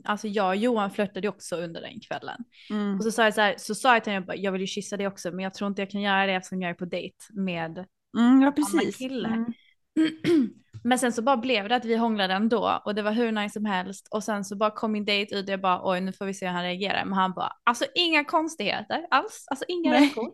[0.05, 2.45] alltså jag och Johan flörtade också under den kvällen.
[2.71, 2.97] Mm.
[2.97, 4.97] Och så sa jag så här, så sa jag till honom, jag, vill ju kyssa
[4.97, 7.17] dig också, men jag tror inte jag kan göra det eftersom jag är på dejt
[7.33, 7.87] med
[8.19, 8.97] Mm, ja annan precis.
[8.97, 9.29] kille.
[9.29, 9.53] Mm.
[10.85, 13.53] Men sen så bara blev det att vi hånglade ändå och det var hur nice
[13.53, 16.13] som helst och sen så bara kom min dejt ut och jag bara oj nu
[16.13, 17.05] får vi se hur han reagerar.
[17.05, 20.33] Men han bara alltså inga konstigheter alls, alltså inga reaktioner.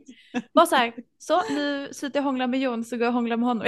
[0.55, 3.37] Bara så här, så nu slutar jag hångla med Jon så går jag och hångla
[3.37, 3.67] med honom.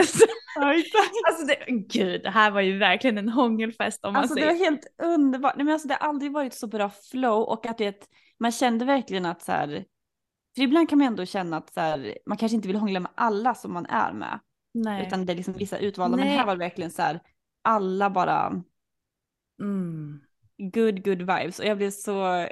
[1.28, 4.52] Alltså det, gud det här var ju verkligen en hångelfest om man Alltså det säger.
[4.52, 5.56] var helt underbart.
[5.56, 8.84] Nej, men alltså, det har aldrig varit så bra flow och att det, man kände
[8.84, 9.84] verkligen att så här,
[10.56, 13.10] för ibland kan man ändå känna att så här, man kanske inte vill hångla med
[13.14, 14.40] alla som man är med.
[14.74, 15.06] Nej.
[15.06, 16.16] Utan det är liksom vissa utvalda.
[16.16, 16.36] Men Nej.
[16.36, 17.20] här var det verkligen så här,
[17.62, 18.62] alla bara
[19.62, 20.20] Mm.
[20.58, 21.58] good good vibes.
[21.58, 22.46] Och jag blev så,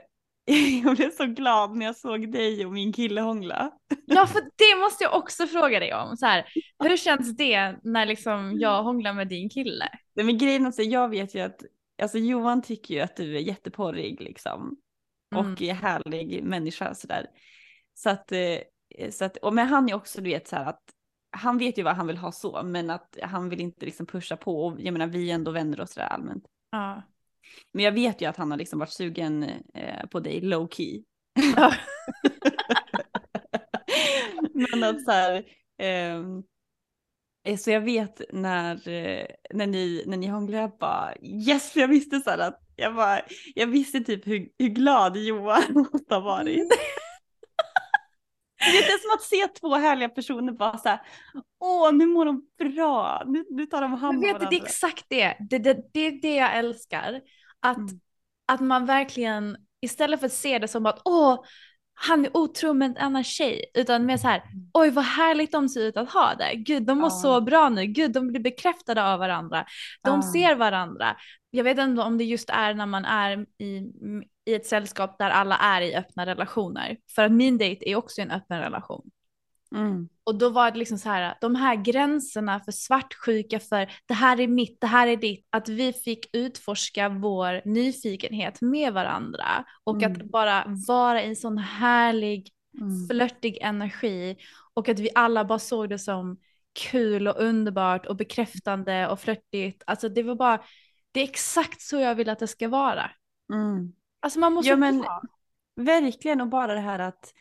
[0.85, 3.71] jag blev så glad när jag såg dig och min kille hångla.
[4.07, 6.17] Ja för det måste jag också fråga dig om.
[6.17, 6.47] Så här,
[6.85, 9.89] hur känns det när liksom jag hånglar med din kille?
[10.15, 11.63] Nej, men grejen är så jag vet ju att,
[12.03, 14.77] alltså Johan tycker ju att du är jätteporrig liksom.
[15.35, 15.53] Mm.
[15.53, 17.27] Och är härlig människa sådär.
[17.95, 20.83] Så att, eh, så att, och men han är också du vet så här att
[21.39, 24.37] han vet ju vad han vill ha så, men att han vill inte liksom pusha
[24.37, 24.67] på.
[24.67, 26.45] Och jag menar vi är ändå vänner och sådär allmänt.
[26.71, 27.03] Ja.
[27.73, 29.43] Men jag vet ju att han har liksom varit sugen
[29.75, 31.03] eh, på dig low key.
[31.57, 31.75] Ja.
[34.53, 35.45] men att så här,
[35.79, 36.43] ehm,
[37.45, 41.89] eh, så jag vet när, eh, när ni, när ni hånglade, jag bara yes, jag
[41.89, 43.21] visste så här att jag, bara,
[43.55, 46.73] jag visste typ hur, hur glad Johan måste ha varit.
[48.59, 51.01] Det är som att se två härliga personer bara så här,
[51.61, 54.51] åh nu mår de bra, nu, nu tar de hand om Men vet varandra.
[54.51, 55.37] det är exakt det.
[55.51, 57.21] Det, det, det är det jag älskar.
[57.61, 58.01] Att, Mm.
[58.53, 61.45] att man verkligen, istället för att se det som att åh,
[62.01, 64.43] han är otrogen med en annan tjej, utan mer så här,
[64.73, 66.55] oj vad härligt de ser ut att ha det.
[66.55, 67.11] Gud, de mår Ja.
[67.11, 67.87] så bra nu.
[67.87, 69.65] Gud, de blir bekräftade av varandra.
[70.03, 70.33] De Ja.
[70.33, 71.17] ser varandra.
[71.51, 73.83] Jag vet inte om det just är när man är i,
[74.49, 76.97] i ett sällskap där alla är i öppna relationer.
[77.15, 79.11] För att min dejt är också en öppen relation.
[79.75, 80.09] Mm.
[80.25, 84.41] Och då var det liksom så här, de här gränserna för svartsjuka, för det här
[84.41, 89.97] är mitt, det här är ditt, att vi fick utforska vår nyfikenhet med varandra och
[90.03, 90.13] Mm.
[90.13, 93.09] att bara vara i en sån härlig, Mm.
[93.11, 94.37] flörtig energi
[94.75, 96.37] och att vi alla bara såg det som
[96.91, 99.83] kul och underbart och bekräftande och flörtigt.
[99.87, 100.63] Alltså det var bara,
[101.13, 103.11] det är exakt så jag vill att det ska vara.
[103.53, 103.93] Mm.
[104.21, 105.23] Alltså man måste Ja, men- bra.
[105.77, 107.33] Verkligen och bara det här att,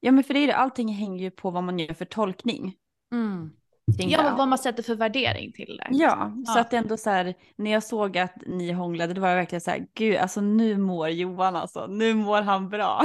[0.00, 2.74] ja men för det är det, allting hänger ju på vad man gör för tolkning.
[3.12, 3.50] Mm.
[3.98, 5.86] Ja, men vad man sätter för värdering till det.
[5.90, 6.60] Ja, så Ja.
[6.60, 9.60] att det ändå så här, när jag såg att ni hånglade, då var jag verkligen
[9.60, 13.02] så här, gud, alltså nu mår Johan alltså, nu mår han bra.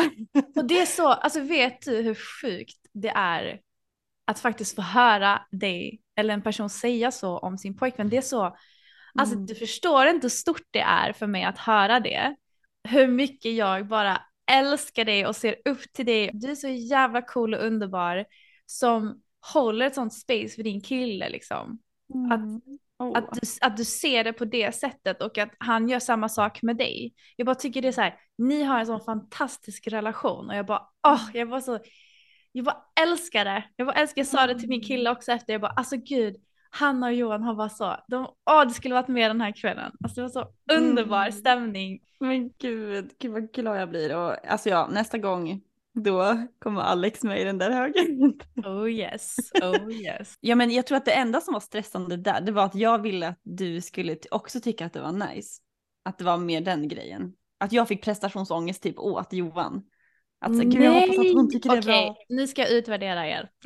[0.55, 3.59] Och det är så, alltså vet du hur sjukt det är
[4.25, 8.09] att faktiskt få höra dig eller en person säga så om sin pojkvän.
[8.09, 8.57] Det är så,
[9.19, 9.45] alltså Mm.
[9.45, 12.35] du förstår inte hur stort det är för mig att höra det.
[12.87, 14.21] Hur mycket jag bara
[14.51, 16.31] älskar dig och ser upp till dig.
[16.33, 18.25] Du är så jävla cool och underbar
[18.65, 19.21] som
[19.53, 21.79] håller ett sånt space för din kille liksom.
[22.13, 22.61] Mm.
[22.99, 23.17] Åh.
[23.17, 26.61] Att du, att du ser det på det sättet och att han gör samma sak
[26.61, 27.13] med dig.
[27.35, 30.65] Jag bara tycker det är så här, ni har en sån fantastisk relation och jag
[30.65, 31.79] bara, åh, jag bara så,
[32.51, 33.63] jag bara älskar det.
[33.75, 36.35] Jag bara älskar, jag sa det till min kille också efter, jag bara, alltså gud,
[36.79, 39.91] Hanna och Johan har bara så, de, åh, det skulle varit med den här kvällen.
[40.03, 41.31] Alltså det var så underbar Mm.
[41.31, 41.99] stämning.
[42.19, 44.15] Men gud, gud vad glad jag blir.
[44.17, 45.61] Och alltså ja, nästa gång
[45.93, 48.39] då kommer Alex med i den där högen.
[48.65, 50.33] Oh yes, oh yes.
[50.39, 53.01] Ja men jag tror att det enda som var stressande där, det var att jag
[53.01, 55.61] ville att du skulle också tycka att det var nice.
[56.05, 57.33] Att det var mer den grejen.
[57.59, 59.83] Att jag fick prestationsångest typ åt Johan.
[60.41, 62.15] Att, så, Gud, jag hoppas att hon tycker det är Okej, bra.
[62.29, 63.49] nu ska jag utvärdera er.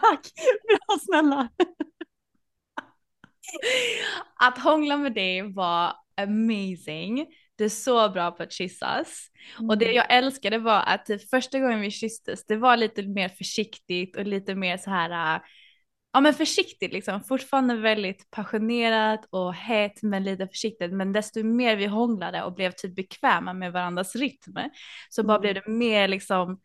[0.00, 0.32] Tack,
[0.88, 1.48] bra snälla.
[4.40, 7.26] Att hångla med dig var amazing.
[7.56, 9.26] Du är så bra på att kyssas.
[9.68, 13.28] Och det jag älskade var att typ första gången vi kysstes, det var lite mer
[13.28, 15.42] försiktigt och lite mer så här, äh,
[16.12, 20.92] ja men försiktigt liksom, fortfarande väldigt passionerat och hett men lite försiktigt.
[20.92, 24.52] Men desto mer vi hånglade och blev typ bekväma med varandras rytm
[25.08, 25.40] så bara Mm.
[25.40, 26.60] blev det mer liksom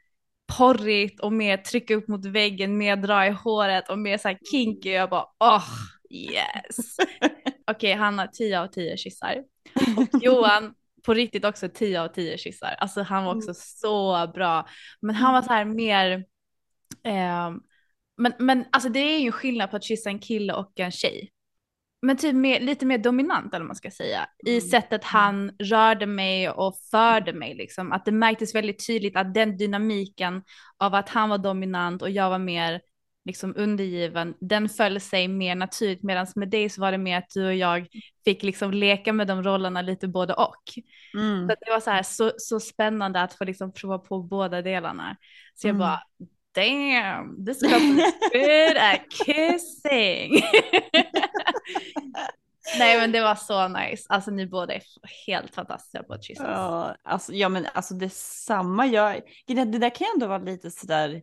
[0.57, 4.37] porrigt och mer trycka upp mot väggen, mer dra i håret och mer så här
[4.51, 4.89] kinky.
[4.89, 5.65] Jag bara åh
[6.09, 6.97] yes.
[7.71, 9.43] Okej, han har 10 av 10 kyssar.
[9.97, 10.73] Och Johan
[11.05, 12.75] på riktigt också 10 av 10 kyssar.
[12.79, 14.67] Alltså han var också så bra.
[15.01, 16.25] Men han var så här mer,
[17.03, 17.59] ehm,
[18.17, 21.29] men, men alltså det är ju skillnad på att kyssa en kille och en tjej.
[22.01, 24.29] Men typ mer, lite mer dominant eller vad man ska säga.
[24.45, 27.91] I sättet han rörde mig och förde mig liksom.
[27.91, 30.43] Att det märktes väldigt tydligt att den dynamiken
[30.77, 32.81] av att han var dominant och jag var mer
[33.25, 36.03] liksom undergiven, den föll sig mer naturligt.
[36.03, 37.87] Medan med dig så var det mer att du och jag
[38.25, 40.63] fick liksom leka med de rollerna lite både och.
[41.13, 41.49] Mm.
[41.49, 45.15] Så det var så här så, så spännande att få liksom prova på båda delarna.
[45.55, 45.79] Så jag Mm.
[45.79, 46.01] bara
[46.59, 50.41] damn, this couple is good at kissing.
[52.79, 54.05] Nej men det var så nice.
[54.09, 54.81] Alltså ni båda är
[55.27, 56.47] helt fantastiska på kyssas.
[56.47, 58.87] Ja, alltså, ja men alltså detsamma.
[58.87, 61.21] Jag, det, det där kan ju ändå vara lite sådär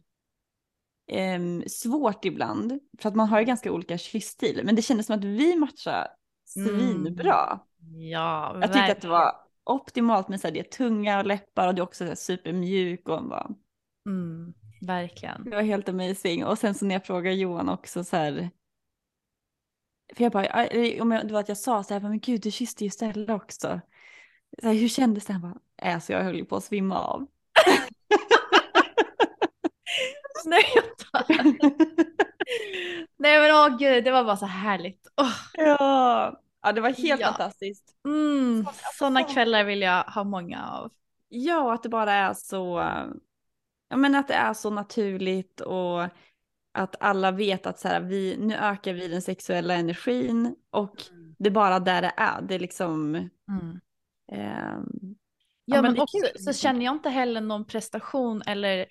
[1.12, 2.80] ehm, svårt ibland.
[2.98, 4.60] För att man har ju ganska olika kyssstil.
[4.64, 6.10] Men det kändes som att vi matchade
[6.44, 7.60] svinbra.
[7.98, 9.32] Ja, Jag tyckte att det var
[9.64, 13.28] optimalt med så här, det tunga och läppar och du är också så supermjuk och
[13.28, 13.50] bara,
[14.06, 15.44] Mm, verkligen.
[15.44, 16.44] det var helt amazing.
[16.44, 18.50] Och sen så när jag frågade Johan också så här,
[20.16, 20.66] för jag bara,
[21.02, 23.34] om jag, det var att jag sa så här, men gud du kysste ju Stella
[23.34, 23.80] också.
[24.62, 25.32] Så här, hur kändes det?
[25.32, 27.26] Han bara, alltså jag höll på att svimma av.
[30.44, 30.84] Nej, jag.
[33.18, 35.08] Nej men åh gud, det var bara så härligt.
[35.16, 36.40] Åh, ja.
[36.62, 37.26] ja, det var helt Ja.
[37.28, 37.94] fantastiskt.
[38.04, 38.66] mm,
[38.98, 40.92] sådana så- kvällar vill jag ha många av.
[41.28, 42.78] Ja, att det bara är så,
[43.88, 46.02] ja men att det är så naturligt och
[46.72, 51.02] att alla vet att så här, vi, nu ökar vi den sexuella energin och
[51.38, 52.42] det är bara där det är.
[52.42, 53.80] Det är liksom, Mm.
[54.32, 55.16] ehm,
[55.68, 58.86] Ja, men men också kul, så känner jag inte heller någon prestation eller,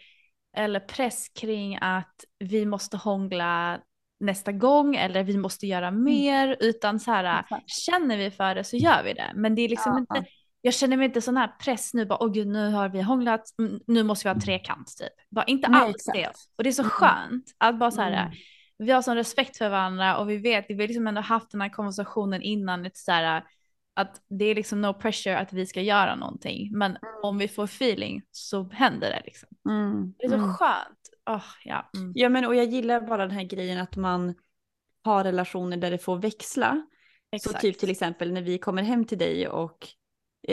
[0.57, 3.79] eller press kring att vi måste hångla
[4.19, 8.77] nästa gång eller vi måste göra mer utan så här känner vi för det så
[8.77, 9.31] gör vi det.
[9.35, 10.17] Men det är liksom Ja.
[10.17, 10.29] inte,
[10.65, 13.41] jag känner mig inte sån här press nu bara åh gud nu har vi hånglat,
[13.59, 15.13] mm, nu måste vi ha trekant typ.
[15.29, 16.17] Bara inte Nej, alls exakt.
[16.17, 16.31] det.
[16.55, 16.89] Och det är så Mm.
[16.89, 18.31] skönt att bara så här Mm.
[18.77, 21.61] vi har sån respekt för varandra och vi vet, vi har liksom ändå haft den
[21.61, 23.43] här konversationen innan, lite så här,
[23.93, 27.63] att det är liksom no pressure att vi ska göra någonting, men om vi får
[27.63, 29.49] feeling så händer det liksom.
[29.69, 30.53] mm, Det är så mm.
[30.53, 30.99] skönt.
[31.29, 31.89] Åh, ja.
[31.97, 32.11] Mm.
[32.15, 34.35] Ja men och jag gillar bara den här grejen att man
[35.03, 36.71] har relationer där det får växla.
[37.29, 37.61] Så Exakt.
[37.61, 39.87] typ till exempel när vi kommer hem till dig och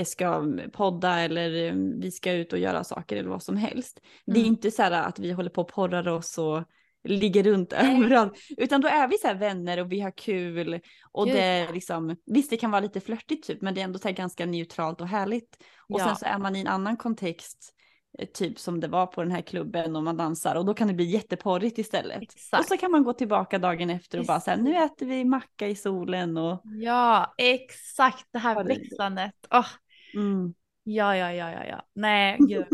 [0.05, 4.01] ska podda eller eh, vi ska ut och göra saker eller vad som helst.
[4.27, 4.49] Det är Mm.
[4.53, 6.63] inte så här att vi håller på och porrar oss och
[7.05, 8.33] ligger runt överallt.
[8.57, 10.81] Utan då är vi så här vänner och vi har kul.
[11.13, 13.99] Och Gud, det liksom, visst det kan vara lite flörtigt typ men det är ändå
[13.99, 15.57] så här ganska neutralt och härligt.
[15.89, 16.05] Och Ja.
[16.05, 17.75] sen så är man i en annan kontext.
[18.19, 20.89] Eh, Typ som det var på den här klubben och man dansar och då kan
[20.89, 22.23] det bli jätteporrigt istället.
[22.23, 22.61] Exakt.
[22.61, 25.69] Och så kan man gå tillbaka dagen efter och bara säga nu äter vi macka
[25.69, 29.35] i solen och Ja, exakt det här växlandet.
[29.51, 29.67] Åh,
[30.15, 30.55] mm.
[30.83, 31.87] ja, ja, ja, ja, ja.
[31.95, 32.67] Nej, gud.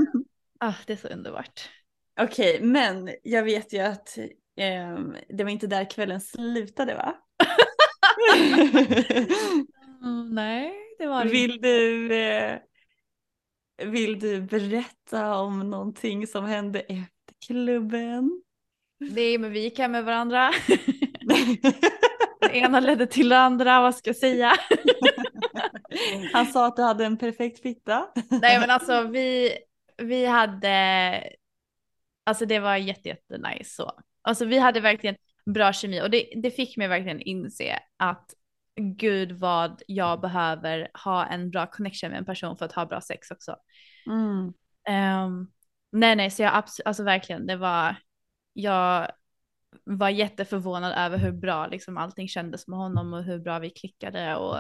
[0.61, 1.69] Ah, det är så underbart.
[2.21, 4.19] Okej, men jag vet ju att
[4.57, 7.15] ehm, det var inte där kvällen slutade va?
[10.03, 12.59] Mm, nej, det var det vill, du, eh,
[13.85, 18.43] vill du berätta om någonting som hände efter klubben?
[19.01, 20.51] Nej, men vi gick hem med varandra.
[22.41, 24.53] Det ena ledde till det andra, vad ska jag säga?
[26.33, 28.09] Han sa att du hade en perfekt fitta.
[28.43, 29.59] Nej men alltså vi,
[29.97, 31.23] vi hade,
[32.25, 33.93] alltså det var jätte, jätte nice så.
[34.23, 38.35] Alltså vi hade verkligen bra kemi och det, det fick mig verkligen inse att
[38.79, 43.01] gud vad jag behöver ha en bra connection med en person för att ha bra
[43.01, 43.57] sex också.
[44.07, 44.53] Mm.
[44.89, 45.47] Ehm,
[45.91, 47.97] nej nej så jag absolut, alltså verkligen det var,
[48.53, 49.13] jag
[49.85, 54.37] var jätteförvånad över hur bra liksom allting kändes med honom och hur bra vi klickade
[54.37, 54.57] och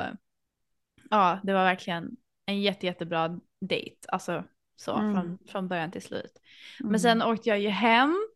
[1.10, 2.16] ja det var verkligen
[2.46, 4.44] en jätte, jättebra dejt, alltså
[4.76, 5.14] så Mm.
[5.14, 6.32] från, från början till slut.
[6.80, 6.90] Mm.
[6.90, 8.27] Men sen åkte jag ju hem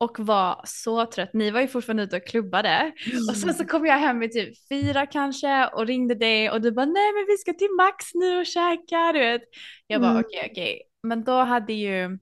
[0.00, 1.30] och var så trött.
[1.34, 2.92] Ni var ju fortfarande ute och klubbade.
[3.30, 6.72] Och sen så kom jag hem vid typ fyra kanske och ringde dig och du
[6.72, 9.42] bara nej men vi ska till Max nu och käka du vet.
[9.86, 10.24] Jag bara Mm.
[10.26, 10.82] okej okej.
[11.02, 12.18] Men då hade ju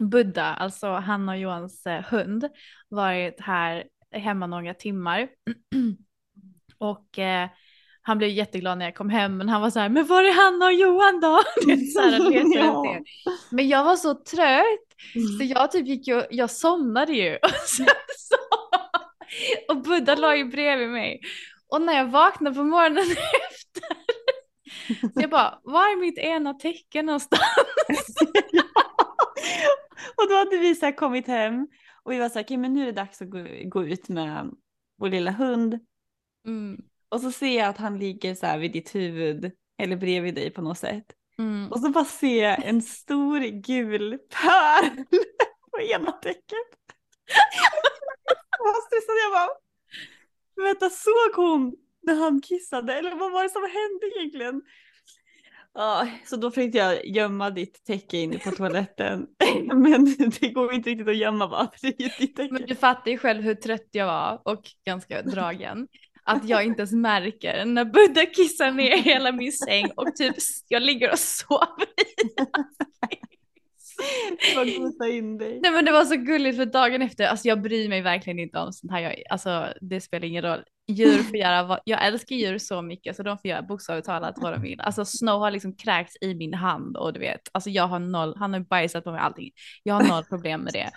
[0.00, 2.48] Buddha, alltså Hanna och Johans eh, hund,
[2.88, 5.28] varit här hemma några timmar.
[6.78, 7.48] och eh,
[8.02, 10.32] han blev jätteglad när jag kom hem men han var så här, men var är
[10.44, 11.42] Hanna och Johan då?
[11.66, 12.98] Det är så här, Ja.
[13.50, 14.85] Men jag var så trött
[15.38, 17.36] så jag typ gick ju, jag somnade ju.
[17.42, 17.86] Och, sen
[18.16, 18.36] så,
[19.68, 21.20] och Buddha la ju bredvid mig.
[21.68, 23.04] Och när jag vaknade på morgonen
[23.50, 23.96] efter.
[25.14, 27.42] Så jag bara, var är mitt ena tecken någonstans?
[30.16, 31.68] och då hade vi så kommit hem
[32.02, 34.08] och vi var så här, okej men nu är det dags att gå, gå ut
[34.08, 34.50] med
[34.98, 35.78] vår lilla hund.
[36.46, 40.34] Mm, Och så ser jag att han ligger så här vid ditt huvud eller bredvid
[40.34, 41.04] dig på något sätt.
[41.38, 41.72] Mm.
[41.72, 45.04] Och så bara jag en stor gul pärl
[45.70, 46.66] på ena täcket.
[48.58, 49.48] Jag stressad, jag bara,
[50.56, 54.62] "Men vänta såg hon när han kissade eller vad var det som hände egentligen?
[55.74, 59.26] Ja, så då försökte jag gömma ditt täcke inne på toaletten.
[59.74, 60.04] Men
[60.40, 61.70] det går inte riktigt att gömma va?
[61.80, 62.52] För det är ju ditt täcke.
[62.52, 65.88] Men du fattar ju själv hur trött jag var och ganska dragen.
[66.26, 70.34] Att jag inte ens märker när Buddha kissar ner hela min säng och typ
[70.68, 72.46] jag ligger och sover i
[74.38, 75.60] Det var gosa in dig.
[75.62, 78.58] Nej men det var så gulligt för dagen efter, alltså jag bryr mig verkligen inte
[78.58, 80.64] om sånt här, jag, alltså det spelar ingen roll.
[80.88, 84.34] Djur får göra vad, jag älskar djur så mycket så de får göra bokstavligt talat
[84.36, 84.80] vad de vill.
[84.80, 88.34] Alltså Snow har liksom kräkts i min hand och du vet, alltså jag har noll,
[88.36, 89.50] han har bajsat på mig allting.
[89.82, 90.90] Jag har noll problem med det.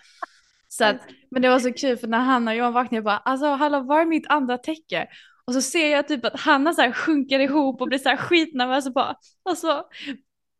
[0.72, 1.02] Så att,
[1.32, 3.80] men det var så kul för när Hanna och Johan vaknade jag bara, alltså hallå
[3.80, 5.08] var är mitt andra täcke?
[5.46, 8.18] Och så ser jag typ att Hanna så här sjunker ihop och blir så här
[8.18, 9.16] skitnervös och bara,
[9.50, 9.84] alltså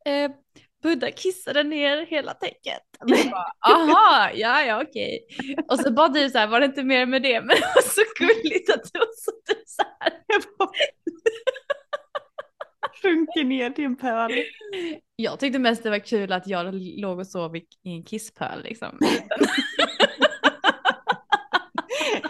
[0.06, 0.30] eh,
[0.82, 2.80] Buddha kissade ner hela täcket.
[3.00, 5.20] Och jag bara, Aha, ja ja okej.
[5.68, 7.40] Och så bara du så här, var det inte mer med det?
[7.40, 10.12] Men det var så gulligt att du var så, typ så här.
[12.82, 14.30] Jag sjunker ner till en pöl.
[15.16, 18.98] Jag tyckte mest det var kul att jag låg och sov i en kisspöl liksom.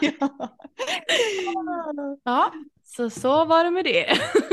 [0.00, 0.48] Ja.
[2.24, 2.52] Ja,
[2.84, 4.06] så så var det med det.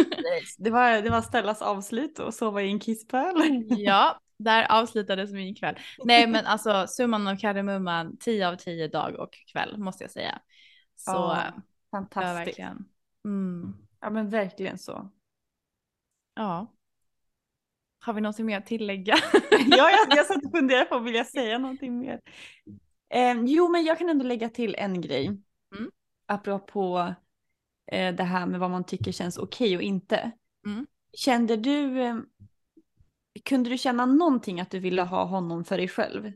[0.58, 3.36] Det var, det var Stellas avslut och sova i en kisspöl.
[3.70, 5.76] Ja, där avslutades min kväll.
[6.04, 10.40] Nej men alltså summan av kardemumman 10 av 10 dag och kväll måste jag säga.
[10.96, 12.48] Så Ja, ja, Fantastiskt.
[12.48, 12.86] verkligen.
[13.26, 15.12] Mm, Ja men verkligen så.
[16.36, 16.74] ja.
[18.00, 19.16] Har vi något mer att tillägga?
[19.68, 22.20] Ja, jag, jag satt och funderade på, vill jag säga någonting mer?
[23.10, 25.26] Eh, jo, men jag kan ändå lägga till en grej.
[25.26, 25.92] Mm.
[26.26, 27.14] Apropå
[27.92, 30.32] eh, det här med vad man tycker känns okej och inte.
[30.66, 30.88] Mm.
[31.14, 32.18] Kände du, eh,
[33.46, 36.32] kunde du känna någonting att du ville ha honom för dig själv?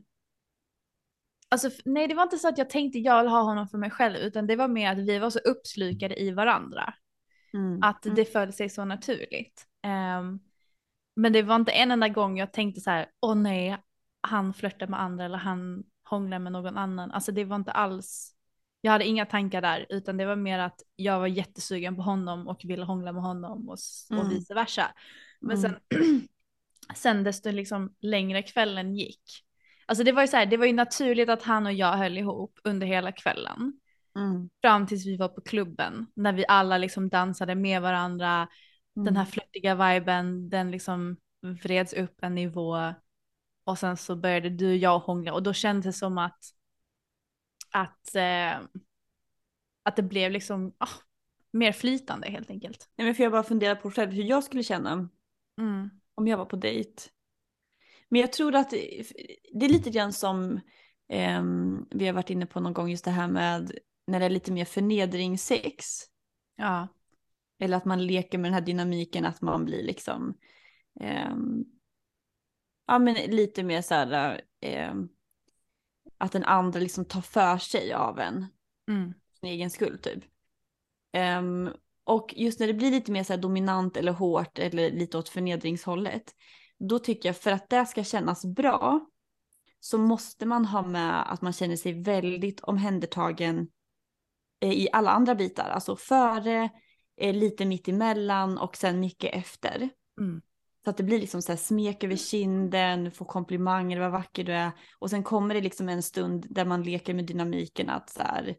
[1.48, 3.90] Alltså, nej, det var inte så att jag tänkte jag vill ha honom för mig
[3.90, 6.94] själv, utan det var mer att vi var så uppslukade i varandra.
[7.54, 7.82] Mm.
[7.82, 9.66] Att det föll sig så naturligt.
[9.82, 10.40] Ehm,
[11.16, 13.78] men det var inte en enda gång jag tänkte så här, åh nej,
[14.20, 15.84] han flörtar med andra eller han
[16.16, 17.10] hånglar med någon annan.
[17.10, 18.34] Alltså det var inte alls,
[18.80, 22.48] jag hade inga tankar där, utan det var mer att jag var jättesugen på honom
[22.48, 23.78] och ville hångla med honom och,
[24.10, 24.28] Mm.
[24.28, 24.94] vice versa.
[25.40, 25.76] Men sen,
[26.94, 29.22] sen desto liksom längre kvällen gick,
[29.86, 32.18] alltså det var ju så här, det var ju naturligt att han och jag höll
[32.18, 33.72] ihop under hela kvällen
[34.16, 34.50] Mm.
[34.62, 38.48] fram tills vi var på klubben när vi alla liksom dansade med varandra.
[38.94, 41.16] Den här flörtiga viben, den liksom
[41.62, 42.94] vreds upp en nivå
[43.64, 46.44] och sen så började du och jag hångla och då kändes det som att
[47.70, 48.60] att, eh,
[49.82, 50.88] att det blev liksom ah,
[51.50, 52.88] mer flytande helt enkelt.
[52.96, 55.08] Nej, men för jag bara funderar på själv hur jag skulle känna
[55.58, 55.90] Mm.
[56.14, 57.02] om jag var på dejt.
[58.08, 59.00] Men jag tror att det,
[59.64, 60.60] är lite grann som
[61.08, 63.72] ehm, vi har varit inne på någon gång just det här med
[64.06, 65.86] när det är lite mer förnedringssex.
[66.56, 66.88] Ja.
[67.58, 70.34] Eller att man leker med den här dynamiken att man blir liksom
[71.00, 71.64] ehm,
[72.92, 75.08] ja men lite mer så här ehm,
[76.18, 78.46] att den andra liksom tar för sig av en
[78.88, 79.14] Mm.
[79.40, 80.24] sin egen skull typ.
[81.12, 81.70] Ehm,
[82.04, 85.28] och just när det blir lite mer så här dominant eller hårt eller lite åt
[85.28, 86.34] förnedringshållet,
[86.78, 89.06] då tycker jag för att det ska kännas bra
[89.80, 93.68] så måste man ha med att man känner sig väldigt omhändertagen
[94.60, 96.70] eh, i alla andra bitar, alltså före,
[97.16, 99.90] eh, lite mitt emellan och sen mycket efter.
[100.20, 100.42] Mm.
[100.84, 104.52] Så att det blir liksom så här smek över kinden, får komplimanger, vad vacker du
[104.52, 104.70] är.
[104.98, 108.56] Och sen kommer det liksom en stund där man leker med dynamiken att så här,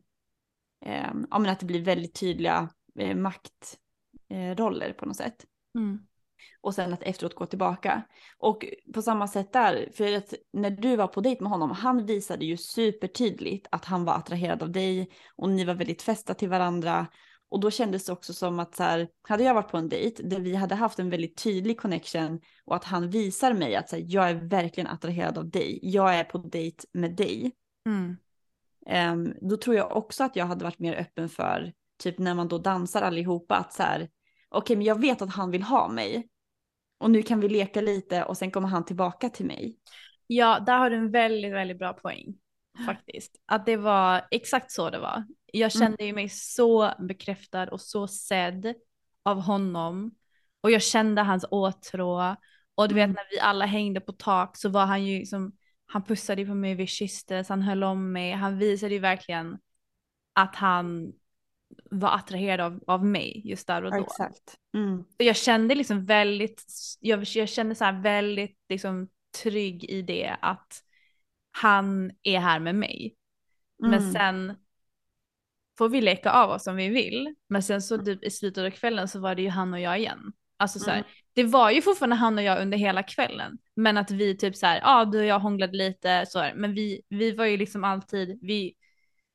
[0.85, 2.69] eh, ja men att det blir väldigt tydliga
[2.99, 5.45] eh, maktroller eh, på något sätt.
[5.75, 5.99] Mm.
[6.61, 8.03] Och sen att efteråt gå tillbaka.
[8.37, 12.05] Och på samma sätt där, för att när du var på dejt med honom, han
[12.05, 16.49] visade ju supertydligt att han var attraherad av dig och ni var väldigt fästa till
[16.49, 17.07] varandra.
[17.53, 20.23] Och då kändes det också som att så här, hade jag varit på en dejt
[20.23, 23.95] där vi hade haft en väldigt tydlig connection och att han visar mig att så
[23.95, 27.51] här, jag är verkligen attraherad av dig, jag är på dejt med dig.
[27.85, 28.17] Mm.
[29.13, 31.73] Um, då tror jag också att jag hade varit mer öppen för,
[32.03, 34.09] typ när man då dansar allihopa, att så här, okej
[34.49, 36.29] okay, men jag vet att han vill ha mig.
[36.97, 39.77] Och nu kan vi leka lite och sen kommer han tillbaka till mig.
[40.27, 42.35] Ja, där har du en väldigt, väldigt bra poäng
[42.85, 43.41] faktiskt.
[43.45, 45.23] Att det var exakt så det var.
[45.55, 45.87] Jag Mm.
[45.87, 48.73] kände ju mig så bekräftad och så sedd
[49.23, 50.15] av honom.
[50.61, 52.35] Och jag kände hans åtrå.
[52.75, 53.13] Och du vet Mm.
[53.15, 55.51] när vi alla hängde på tak så var han ju liksom,
[55.85, 58.31] han pussade på mig, vi kysstes, han höll om mig.
[58.31, 59.57] Han visade ju verkligen
[60.33, 61.13] att han
[61.91, 63.97] var attraherad av, av mig just där och då.
[64.03, 64.57] Exakt.
[64.73, 64.99] Mm.
[64.99, 66.63] Och jag kände liksom väldigt,
[66.99, 69.09] jag, jag kände så väldigt liksom
[69.43, 70.83] trygg i det att
[71.51, 73.15] han är här med mig.
[73.79, 74.11] Men Mm.
[74.11, 74.55] sen
[75.77, 77.35] får vi leka av oss om vi vill.
[77.49, 79.99] Men sen så typ i slutet av kvällen så var det ju han och jag
[79.99, 80.33] igen.
[80.57, 81.07] Alltså så här, Mm.
[81.33, 83.57] det var ju fortfarande han och jag under hela kvällen.
[83.75, 86.53] Men att vi typ så här, ja ah, du och jag hånglade lite så här.
[86.55, 88.73] Men vi, vi var ju liksom alltid, vi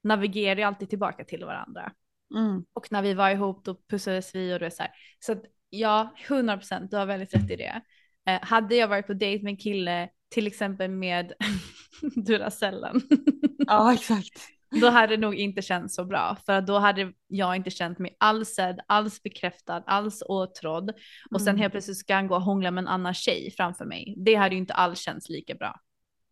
[0.05, 1.93] navigerade ju alltid tillbaka till varandra.
[2.37, 2.65] Mm.
[2.73, 4.93] Och när vi var ihop då pussades vi och det så här.
[5.19, 7.83] Så att, ja, 100 procent, du har väldigt rätt i det.
[8.29, 11.33] Eh, hade jag varit på dejt med en kille, till exempel med
[12.27, 13.01] Duracellen,
[13.67, 14.49] Ja, exakt.
[14.71, 16.37] Då hade det nog inte känts så bra.
[16.47, 20.91] För då hade jag inte känt mig alls sedd, alls bekräftad, alls åtrådd.
[21.31, 21.61] Och sen Mm.
[21.61, 24.15] helt plötsligt ska han gå och hångla med en annan tjej framför mig.
[24.17, 25.81] Det hade ju inte alls känts lika bra.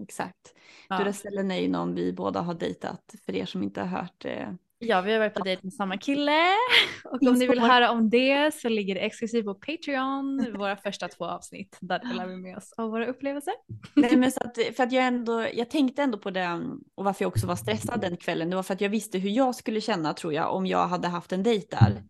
[0.03, 0.55] Exakt.
[0.89, 0.99] Ja.
[0.99, 4.49] Duracellen är ju någon vi båda har dejtat, för er som inte har hört eh,
[4.79, 6.41] Ja, vi har varit på dejt med samma kille.
[7.05, 11.09] Och om ni vill höra om det så ligger det exklusivt på Patreon, våra första
[11.09, 11.79] två avsnitt.
[11.81, 13.55] Där delar vi med oss av våra upplevelser.
[13.95, 16.61] Nej, men så att, för att jag, ändå, jag tänkte ändå på det
[16.95, 18.51] och varför jag också var stressad den kvällen.
[18.51, 21.09] Det var för att jag visste hur jag skulle känna tror jag om jag hade
[21.09, 22.03] haft en dejt där.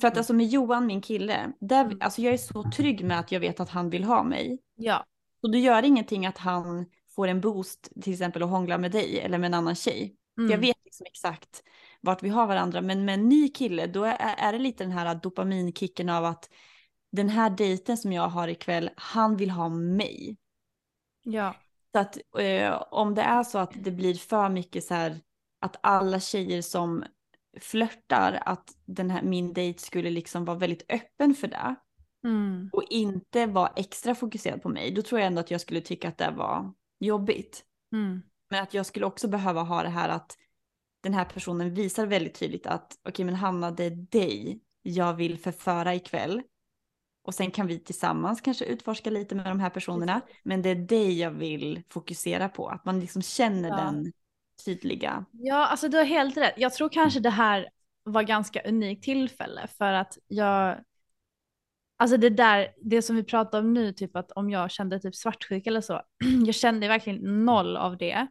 [0.00, 1.98] För att alltså med Johan, min kille, där, Mm.
[2.00, 4.58] alltså jag är så trygg med att jag vet att han vill ha mig.
[4.76, 5.04] Ja,
[5.42, 9.20] Och det gör ingenting att han får en boost till exempel och hångla med dig
[9.20, 10.16] eller med en annan tjej.
[10.38, 10.50] Mm.
[10.50, 11.62] jag vet liksom exakt
[12.00, 12.80] vart vi har varandra.
[12.80, 16.50] Men med en ny kille då är, är det lite den här dopaminkicken av att
[17.12, 20.36] den här dejten som jag har ikväll, han vill ha mig.
[21.22, 21.54] ja,
[21.92, 25.20] Så att eh, om det är så att det blir för mycket så här
[25.60, 27.04] att alla tjejer som
[27.60, 31.74] flörtar att den här min dejt skulle liksom vara väldigt öppen för det
[32.24, 32.70] mm.
[32.72, 36.08] och inte vara extra fokuserad på mig, då tror jag ändå att jag skulle tycka
[36.08, 37.64] att det var jobbigt.
[37.92, 38.22] Mm.
[38.50, 40.36] Men att jag skulle också behöva ha det här att
[41.02, 45.38] den här personen visar väldigt tydligt att okej men Hanna det är dig jag vill
[45.38, 46.42] förföra ikväll.
[47.24, 50.20] Och sen kan vi tillsammans kanske utforska lite med de här personerna.
[50.42, 52.68] Men det är dig jag vill fokusera på.
[52.68, 53.76] Att man liksom känner Ja.
[53.76, 54.12] den
[54.64, 55.24] tydliga.
[55.32, 56.54] ja, alltså du har helt rätt.
[56.56, 57.68] Jag tror kanske det här
[58.04, 60.78] var ganska unikt tillfälle för att jag,
[61.96, 65.14] alltså det där, det som vi pratar om nu, typ att om jag kände typ
[65.14, 66.02] svartsjuka eller så,
[66.46, 68.26] jag kände verkligen noll av det.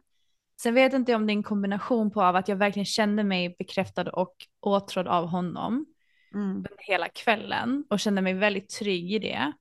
[0.62, 3.24] Sen vet inte jag om det är en kombination på av att jag verkligen kände
[3.24, 5.86] mig bekräftad och åtrådd av honom
[6.34, 9.52] Mm, under hela kvällen och kände mig väldigt trygg i det.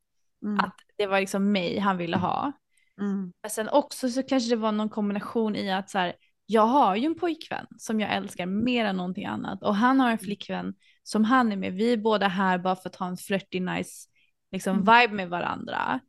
[0.44, 2.52] mm, Att det var liksom mig han ville ha.
[3.00, 6.14] mm, Men sen också så kanske det var någon kombination i att så här,
[6.46, 10.12] jag har ju en pojkvän som jag älskar mer än någonting annat och han har
[10.12, 10.74] en flickvän
[11.04, 11.74] som han är med.
[11.74, 14.08] Vi är båda här bara för att ha en flirty nice
[14.52, 16.00] liksom, vibe med varandra.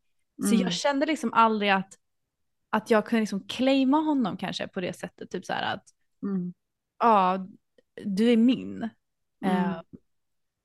[0.42, 0.60] Så Mm.
[0.60, 1.94] jag kände liksom aldrig att,
[2.72, 5.30] att jag kunde liksom claima honom kanske på det sättet.
[5.30, 5.84] Typ så här att
[6.22, 6.54] mm,
[6.98, 7.46] ja,
[8.04, 8.88] du är min.
[9.44, 9.56] Mm.
[9.56, 9.80] Eh,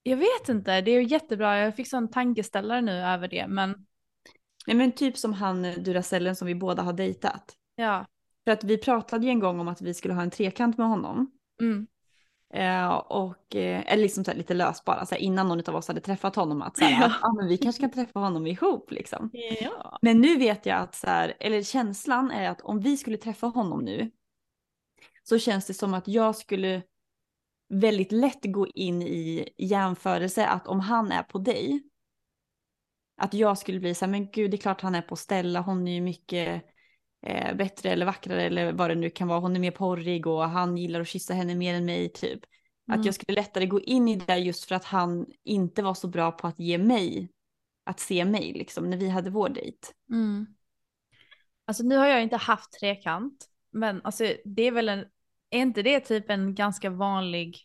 [0.03, 1.59] jag vet inte, det är jättebra.
[1.59, 3.85] Jag fick sån tankeställare nu över det, men
[4.67, 7.55] Nej men typ som han Duracellen som vi båda har dejtat.
[7.75, 8.05] ja.
[8.45, 10.87] För att vi pratade ju en gång om att vi skulle ha en trekant med
[10.87, 11.31] honom.
[11.61, 11.87] Mm.
[12.53, 15.87] Eh, och, eh, eller liksom så här lite löst bara, så innan någon av oss
[15.87, 16.61] hade träffat honom.
[16.61, 17.05] Att, så här, Ja.
[17.05, 19.29] att ah, men vi kanske kan träffa honom ihop liksom.
[19.61, 19.99] Ja.
[20.01, 23.47] Men nu vet jag att så här, eller känslan är att om vi skulle träffa
[23.47, 24.11] honom nu.
[25.23, 26.83] Så känns det som att jag skulle
[27.69, 31.83] väldigt lätt gå in i jämförelse att om han är på dig.
[33.17, 35.61] Att jag skulle bli så här, men gud det är klart han är på Stella,
[35.61, 36.63] hon är ju mycket
[37.25, 39.39] eh, bättre eller vackrare eller vad det nu kan vara.
[39.39, 42.39] Hon är mer porrig och han gillar att kyssa henne mer än mig typ.
[42.87, 43.05] Att Mm.
[43.05, 46.31] jag skulle lättare gå in i det just för att han inte var så bra
[46.31, 47.29] på att ge mig,
[47.83, 49.87] att se mig liksom när vi hade vår dejt.
[50.09, 50.47] Mm.
[51.65, 54.99] Alltså nu har jag inte haft trekant, men alltså det är väl en,
[55.49, 57.57] är inte det typ en ganska vanlig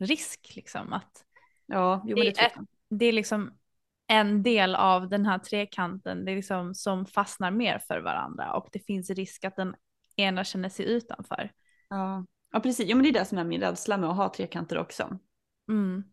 [0.00, 1.24] risk liksom att
[1.66, 2.52] Ja, jo, Det det är-
[2.90, 3.57] det är liksom
[4.08, 8.68] en del av den här trekanten det är liksom, som fastnar mer för varandra och
[8.72, 9.74] det finns risk att den
[10.16, 11.50] ena känner sig utanför.
[11.88, 12.88] Ja, ja precis.
[12.88, 15.18] Jo men det är det som är min rädsla med att ha trekanter också.
[15.68, 16.04] Mm.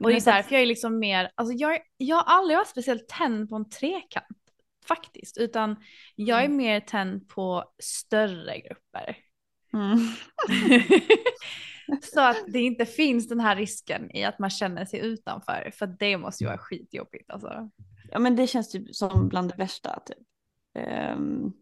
[0.00, 3.08] Och det är därför jag är liksom mer, alltså jag, jag har aldrig varit speciellt
[3.08, 4.26] tänd på en trekant
[4.86, 5.76] faktiskt, utan
[6.14, 6.56] jag är Mm.
[6.56, 9.16] mer tänd på större grupper.
[9.72, 9.98] Mm.
[12.02, 15.86] Så att det inte finns den här risken i att man känner sig utanför, för
[15.86, 17.70] det måste ju vara skitjobbigt alltså.
[18.10, 20.26] Ja men det känns typ som bland det värsta typ.
[20.74, 21.52] Ehm,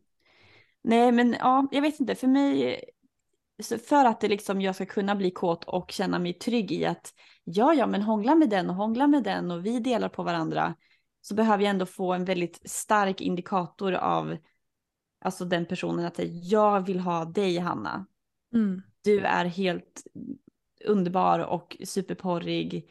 [0.83, 2.81] nej men ja, jag vet inte, för mig,
[3.89, 7.15] för att det liksom jag ska kunna bli kåt och känna mig trygg i att
[7.45, 10.75] ja ja men hångla med den och hångla med den och vi delar på varandra
[11.21, 14.37] så behöver jag ändå få en väldigt stark indikator av
[15.21, 18.07] alltså den personen att jag vill ha dig Hanna.
[18.55, 18.83] Mm.
[19.09, 20.03] Du är helt
[20.85, 22.91] underbar och superporrig.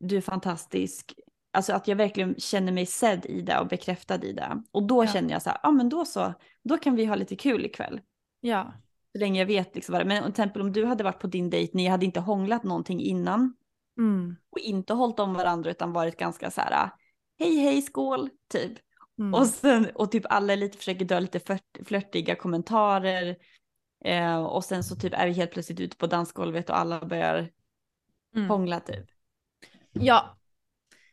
[0.00, 1.14] Du är fantastisk.
[1.52, 4.62] Alltså att jag verkligen känner mig sedd i det och bekräftad i det.
[4.70, 5.12] Och då Ja.
[5.12, 6.34] känner jag så här, ja ah, men då så,
[6.64, 8.00] då kan vi ha lite kul ikväll.
[8.40, 8.72] Ja.
[9.12, 10.08] Så länge jag vet liksom vad det är.
[10.08, 13.00] Men till exempel om du hade varit på din dejt, ni hade inte hånglat någonting
[13.00, 13.56] innan
[13.98, 14.36] Mm.
[14.50, 16.90] och inte hållit om varandra utan varit ganska så här,
[17.38, 18.72] hej hej skål, typ.
[19.18, 19.34] Mm.
[19.34, 23.36] Och, sen, och typ alla lite försöker dra lite flört, flörtiga kommentarer.
[24.04, 27.50] Eh, och sen så typ är vi helt plötsligt ute på dansgolvet och alla börjar
[28.36, 28.48] Mm.
[28.48, 29.06] hångla typ.
[29.92, 30.36] Ja,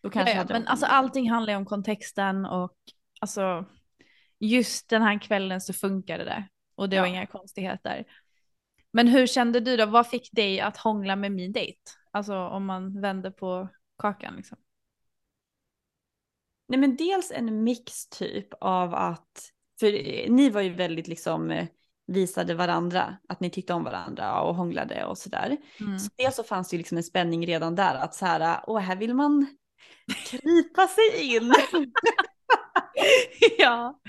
[0.01, 2.75] Då kanske ja, men alltså allting handlar ju om kontexten och
[3.19, 3.65] alltså
[4.39, 7.09] just den här kvällen så funkade det och det var Ja.
[7.13, 8.05] inga konstigheter.
[8.91, 9.85] Men hur kände du då?
[9.85, 11.79] Vad fick dig att hångla med min dejt?
[12.11, 13.67] Alltså om man vänder på
[13.97, 14.57] kakan liksom.
[16.67, 19.91] Nej men dels en mix typ av att, för
[20.29, 21.67] ni var ju väldigt liksom eh,
[22.11, 25.57] visade varandra att ni tyckte om varandra och hånglade och sådär.
[25.79, 25.99] Mm.
[25.99, 28.79] Så dels så fanns det ju liksom en spänning redan där att så här, åh
[28.79, 29.47] här vill man
[30.25, 31.53] krypa sig in.
[33.57, 34.01] ja.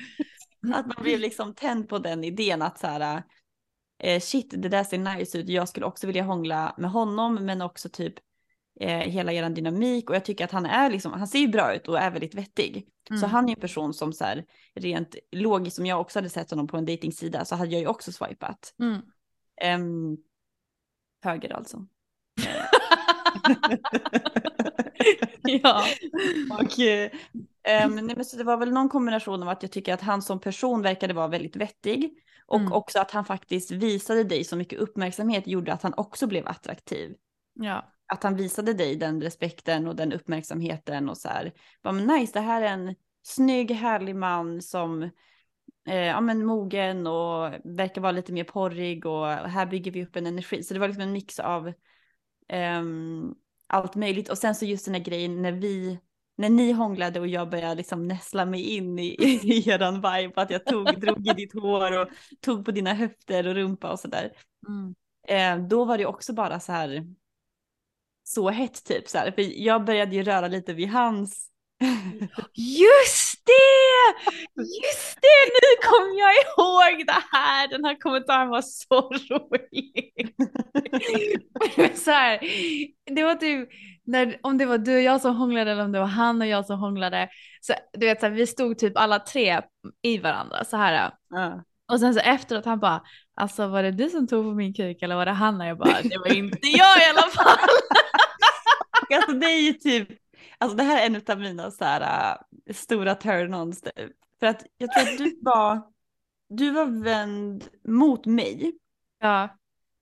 [0.75, 3.23] Att man blev liksom tänd på den idén att så här,
[4.03, 7.63] eh, shit det där ser nice ut, jag skulle också vilja hångla med honom men
[7.63, 8.15] också typ
[8.83, 11.75] eh, hela er dynamik och jag tycker att han är liksom, han ser ju bra
[11.75, 12.89] ut och är väldigt vettig.
[13.09, 13.31] Så Mm.
[13.31, 16.67] han är en person som så här, rent logiskt, som jag också hade sett honom
[16.67, 18.75] på en dejtingsida så hade jag ju också swipat.
[18.81, 19.01] Mm.
[19.63, 20.17] Ehm,
[21.25, 21.87] höger alltså.
[25.43, 25.85] ja.
[26.61, 27.11] och, eh,
[27.63, 30.23] ehm, nej, men så det var väl någon kombination av att jag tycker att han
[30.23, 32.13] som person verkade vara väldigt vettig
[32.47, 32.73] och Mm.
[32.73, 37.15] också att han faktiskt visade dig så mycket uppmärksamhet gjorde att han också blev attraktiv.
[37.55, 37.93] Ja.
[38.13, 41.53] Att han visade dig den respekten och den uppmärksamheten och så här.
[41.83, 45.03] Bara, men nice, det här är en snygg, härlig man som
[45.89, 50.17] eh, ja, men mogen och verkar vara lite mer porrig och här bygger vi upp
[50.17, 50.63] en energi.
[50.63, 51.73] Så det var liksom en mix av
[52.49, 53.35] ehm,
[53.67, 54.31] allt möjligt.
[54.31, 55.99] Och sen så just den här grejen när vi,
[56.37, 59.09] när ni hånglade och jag började liksom näsla mig in i,
[59.43, 62.09] i eran vibe, att jag tog, drog i ditt hår och
[62.41, 64.33] tog på dina höfter och rumpa och sådär.
[64.69, 64.95] Mm.
[65.29, 67.07] Eh, då var det också bara så här
[68.35, 69.31] så hett typ så här.
[69.31, 71.49] För jag började ju röra lite vid hans.
[72.55, 74.63] Just det!
[74.63, 75.53] Just det!
[75.55, 77.69] Nu kom jag ihåg det här!
[77.69, 80.35] Den här kommentaren var så rolig.
[81.95, 82.41] Så här,
[83.15, 83.69] det var typ,
[84.05, 86.47] när, om det var du och jag som hånglade eller om det var han och
[86.47, 87.29] jag som hånglade.
[87.61, 89.61] Så, du vet, så här, vi stod typ alla tre
[90.03, 91.13] i varandra så här.
[91.31, 91.65] Ja.
[91.93, 93.03] Och sen så efteråt han bara,
[93.35, 95.61] alltså var det du som tog på min kuk eller var det han?
[95.61, 97.59] Och jag bara, det var inte jag i alla fall.
[99.15, 100.09] Alltså det är ju typ,
[100.59, 102.37] alltså det här är en av mina så här
[102.67, 103.83] äh, stora turn-ons.
[103.83, 104.13] typ.
[104.41, 105.83] För att jag tror att du var,
[106.49, 108.73] du var vänd mot mig.
[109.21, 109.49] Ja,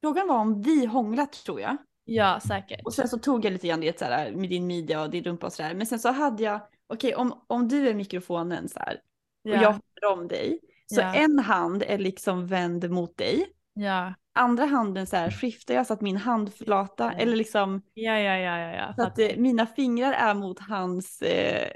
[0.01, 1.77] Frågan var om vi hånglat tror jag.
[2.05, 2.81] ja säkert.
[2.85, 5.25] Och sen så tog jag lite grann det så här med din midja och din
[5.25, 5.75] rumpa och sådär.
[5.75, 9.01] Men sen så hade jag, okej om, om du är mikrofonen så här
[9.45, 10.61] och jag håller om dig.
[10.95, 11.15] Så Ja.
[11.15, 13.47] en hand är liksom vänd mot dig.
[13.75, 18.37] Ja, Andra handen så här skiftar jag så att min handflata eller liksom ja, ja,
[18.37, 18.73] ja, ja.
[18.75, 18.95] ja.
[18.97, 21.69] så att eh, mina fingrar är mot hans eh,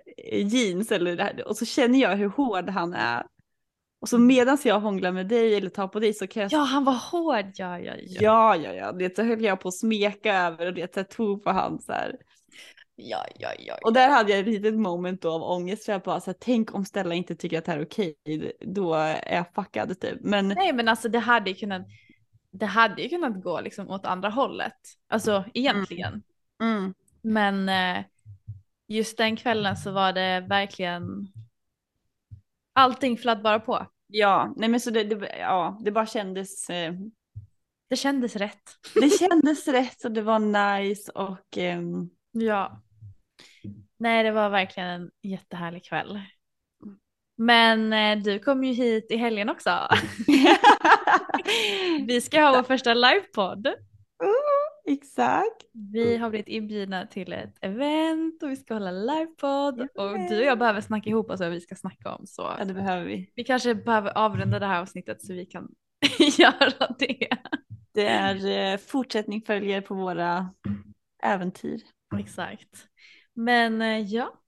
[0.47, 3.27] jeans eller det här, och så känner jag hur hård han är.
[4.01, 6.59] Och så medan jag hånglar med dig eller tar på dig så kan jag Ja,
[6.59, 7.53] han var hård.
[7.55, 8.21] Ja, ja, ja.
[8.21, 8.93] Ja, ja, ja.
[8.93, 12.17] Det så höll jag på att smeka över och det tog på han så här.
[12.97, 13.79] Ja, ja, ja.
[13.85, 16.37] Och där hade jag ett litet moment då av ångest för jag bara så här,
[16.41, 18.17] tänk om Stella inte tycker att det här är okej,
[18.61, 20.19] då är jag fuckad typ.
[20.21, 21.83] Men Nej, men alltså det hade ju kunnat,
[22.51, 24.77] det hade ju kunnat gå liksom åt andra hållet.
[25.09, 26.23] Alltså egentligen.
[26.63, 28.05] mm, Men eh,
[28.89, 31.29] just den kvällen så var det verkligen
[32.73, 33.87] allting flöt bara på.
[34.07, 36.95] ja, nej men så det, det, ja, det bara kändes, eh,
[37.89, 38.63] Det kändes rätt.
[38.95, 42.81] det kändes rätt och det var nice och ehm, Ja.
[44.05, 46.21] Nej, det var verkligen en jättehärlig kväll.
[47.37, 49.71] Men eh, du kom ju hit i helgen också.
[52.07, 53.67] Vi ska ha vår första livepodd.
[53.67, 55.65] Uh, exakt.
[55.93, 60.45] Vi har blivit inbjudna till ett event och vi ska hålla livepodd och du och
[60.45, 62.27] jag behöver snacka ihop oss vad vi ska snacka om.
[62.27, 63.33] Så Ja, det behöver vi.
[63.35, 65.69] vi kanske behöver avrunda det här avsnittet så vi kan
[66.39, 67.29] göra det.
[67.95, 70.51] Det är eh, fortsättning följer på våra
[71.23, 71.81] äventyr.
[72.19, 72.89] Exakt.
[73.35, 74.41] Men eh, ja.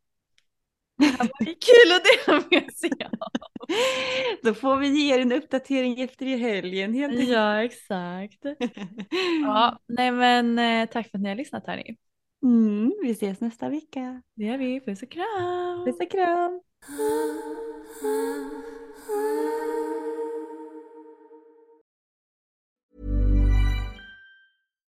[0.99, 3.31] Det här var kul att dela med sig av.
[4.43, 7.29] Då får vi ge er en uppdatering efter i helgen helt.
[7.29, 8.45] Ja, exakt.
[9.43, 11.97] Ja, nej men eh, tack för att ni har lyssnat hörni.
[12.43, 14.23] Mm, vi ses nästa vecka.
[14.35, 14.81] Det gör vi.
[14.81, 15.85] Puss och kram.
[15.85, 16.61] Puss och kram.